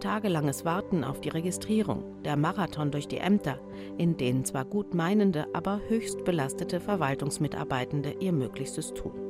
Tagelanges 0.00 0.64
Warten 0.64 1.04
auf 1.04 1.20
die 1.20 1.30
Registrierung, 1.30 2.22
der 2.22 2.36
Marathon 2.36 2.90
durch 2.90 3.08
die 3.08 3.18
Ämter, 3.18 3.58
in 3.96 4.16
denen 4.16 4.44
zwar 4.44 4.64
gut 4.64 4.94
meinende, 4.94 5.46
aber 5.54 5.80
höchst 5.88 6.24
belastete 6.24 6.80
Verwaltungsmitarbeitende 6.80 8.16
ihr 8.20 8.32
Möglichstes 8.32 8.92
tun. 8.92 9.26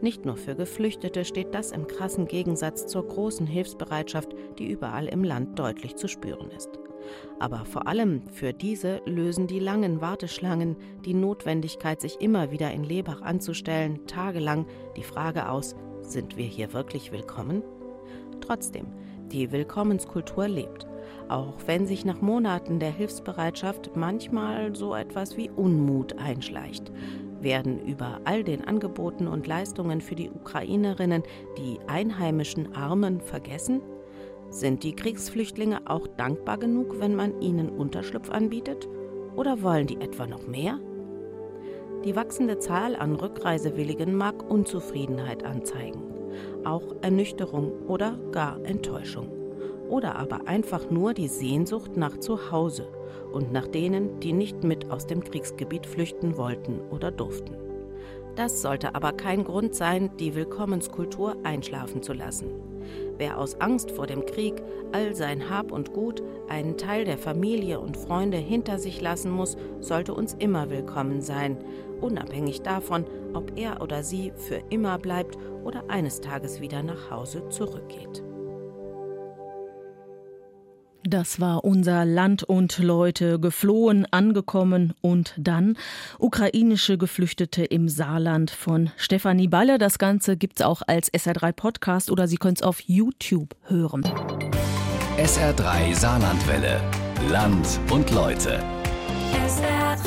Nicht 0.00 0.24
nur 0.24 0.36
für 0.36 0.54
Geflüchtete 0.54 1.24
steht 1.24 1.54
das 1.54 1.72
im 1.72 1.86
krassen 1.86 2.26
Gegensatz 2.26 2.86
zur 2.86 3.06
großen 3.08 3.46
Hilfsbereitschaft, 3.46 4.34
die 4.58 4.70
überall 4.70 5.06
im 5.06 5.24
Land 5.24 5.58
deutlich 5.58 5.96
zu 5.96 6.06
spüren 6.06 6.50
ist. 6.50 6.78
Aber 7.38 7.64
vor 7.64 7.86
allem 7.86 8.22
für 8.28 8.52
diese 8.52 9.02
lösen 9.04 9.46
die 9.46 9.58
langen 9.58 10.00
Warteschlangen, 10.00 10.76
die 11.04 11.14
Notwendigkeit, 11.14 12.00
sich 12.00 12.20
immer 12.20 12.50
wieder 12.50 12.70
in 12.72 12.84
Lebach 12.84 13.20
anzustellen, 13.22 14.06
tagelang 14.06 14.66
die 14.96 15.02
Frage 15.02 15.48
aus, 15.48 15.74
sind 16.02 16.36
wir 16.36 16.46
hier 16.46 16.72
wirklich 16.72 17.12
willkommen? 17.12 17.62
Trotzdem, 18.40 18.86
die 19.34 19.50
Willkommenskultur 19.50 20.48
lebt, 20.48 20.86
auch 21.28 21.54
wenn 21.66 21.86
sich 21.86 22.04
nach 22.04 22.20
Monaten 22.20 22.78
der 22.78 22.92
Hilfsbereitschaft 22.92 23.96
manchmal 23.96 24.74
so 24.74 24.94
etwas 24.94 25.36
wie 25.36 25.50
Unmut 25.50 26.16
einschleicht. 26.18 26.92
Werden 27.40 27.84
über 27.84 28.20
all 28.24 28.44
den 28.44 28.64
Angeboten 28.64 29.26
und 29.26 29.46
Leistungen 29.46 30.00
für 30.00 30.14
die 30.14 30.30
Ukrainerinnen 30.30 31.24
die 31.58 31.78
einheimischen 31.88 32.74
Armen 32.74 33.20
vergessen? 33.20 33.82
Sind 34.50 34.84
die 34.84 34.94
Kriegsflüchtlinge 34.94 35.82
auch 35.86 36.06
dankbar 36.06 36.58
genug, 36.58 37.00
wenn 37.00 37.16
man 37.16 37.40
ihnen 37.42 37.68
Unterschlupf 37.68 38.30
anbietet? 38.30 38.88
Oder 39.34 39.62
wollen 39.62 39.88
die 39.88 40.00
etwa 40.00 40.26
noch 40.26 40.46
mehr? 40.46 40.78
Die 42.04 42.14
wachsende 42.14 42.58
Zahl 42.58 42.94
an 42.94 43.14
Rückreisewilligen 43.16 44.14
mag 44.14 44.48
Unzufriedenheit 44.48 45.42
anzeigen, 45.42 46.13
auch 46.66 46.82
Ernüchterung 47.02 47.72
oder 47.86 48.18
gar 48.32 48.62
Enttäuschung. 48.64 49.28
Oder 49.88 50.16
aber 50.16 50.48
einfach 50.48 50.90
nur 50.90 51.14
die 51.14 51.28
Sehnsucht 51.28 51.96
nach 51.96 52.18
Zuhause 52.18 52.88
und 53.32 53.52
nach 53.52 53.66
denen, 53.66 54.20
die 54.20 54.32
nicht 54.32 54.64
mit 54.64 54.90
aus 54.90 55.06
dem 55.06 55.22
Kriegsgebiet 55.22 55.86
flüchten 55.86 56.36
wollten 56.36 56.80
oder 56.90 57.10
durften. 57.10 57.63
Das 58.36 58.62
sollte 58.62 58.94
aber 58.94 59.12
kein 59.12 59.44
Grund 59.44 59.74
sein, 59.74 60.10
die 60.18 60.34
Willkommenskultur 60.34 61.36
einschlafen 61.44 62.02
zu 62.02 62.12
lassen. 62.12 62.50
Wer 63.16 63.38
aus 63.38 63.60
Angst 63.60 63.92
vor 63.92 64.06
dem 64.06 64.26
Krieg 64.26 64.60
all 64.92 65.14
sein 65.14 65.48
Hab 65.48 65.70
und 65.70 65.92
Gut, 65.92 66.22
einen 66.48 66.76
Teil 66.76 67.04
der 67.04 67.16
Familie 67.16 67.78
und 67.78 67.96
Freunde 67.96 68.36
hinter 68.36 68.78
sich 68.78 69.00
lassen 69.00 69.30
muss, 69.30 69.56
sollte 69.80 70.14
uns 70.14 70.34
immer 70.34 70.68
willkommen 70.68 71.22
sein, 71.22 71.56
unabhängig 72.00 72.62
davon, 72.62 73.04
ob 73.34 73.56
er 73.56 73.80
oder 73.80 74.02
sie 74.02 74.32
für 74.36 74.60
immer 74.68 74.98
bleibt 74.98 75.38
oder 75.64 75.84
eines 75.88 76.20
Tages 76.20 76.60
wieder 76.60 76.82
nach 76.82 77.10
Hause 77.10 77.48
zurückgeht. 77.48 78.22
Das 81.06 81.38
war 81.38 81.64
unser 81.64 82.06
Land 82.06 82.44
und 82.44 82.78
Leute, 82.78 83.38
geflohen, 83.38 84.06
angekommen 84.10 84.94
und 85.02 85.34
dann 85.36 85.76
ukrainische 86.18 86.96
Geflüchtete 86.96 87.62
im 87.62 87.90
Saarland 87.90 88.50
von 88.50 88.90
Stefanie 88.96 89.48
Balle. 89.48 89.76
Das 89.76 89.98
Ganze 89.98 90.38
gibt 90.38 90.60
es 90.60 90.66
auch 90.66 90.80
als 90.86 91.12
SR3 91.12 91.52
Podcast 91.52 92.10
oder 92.10 92.26
Sie 92.26 92.36
können 92.36 92.56
es 92.56 92.62
auf 92.62 92.80
YouTube 92.80 93.54
hören. 93.64 94.02
SR3 95.18 95.94
Saarlandwelle. 95.94 96.80
Land 97.30 97.78
und 97.90 98.10
Leute. 98.10 98.64
SR3. 99.34 100.04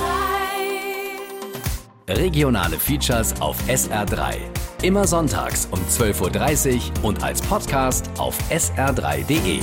Regionale 2.09 2.77
Features 2.77 3.39
auf 3.39 3.55
SR3. 3.67 4.35
Immer 4.81 5.05
sonntags 5.05 5.67
um 5.69 5.79
12.30 5.79 6.75
Uhr 6.75 7.05
und 7.05 7.23
als 7.23 7.41
Podcast 7.41 8.09
auf 8.17 8.35
sr3.de. 8.49 9.59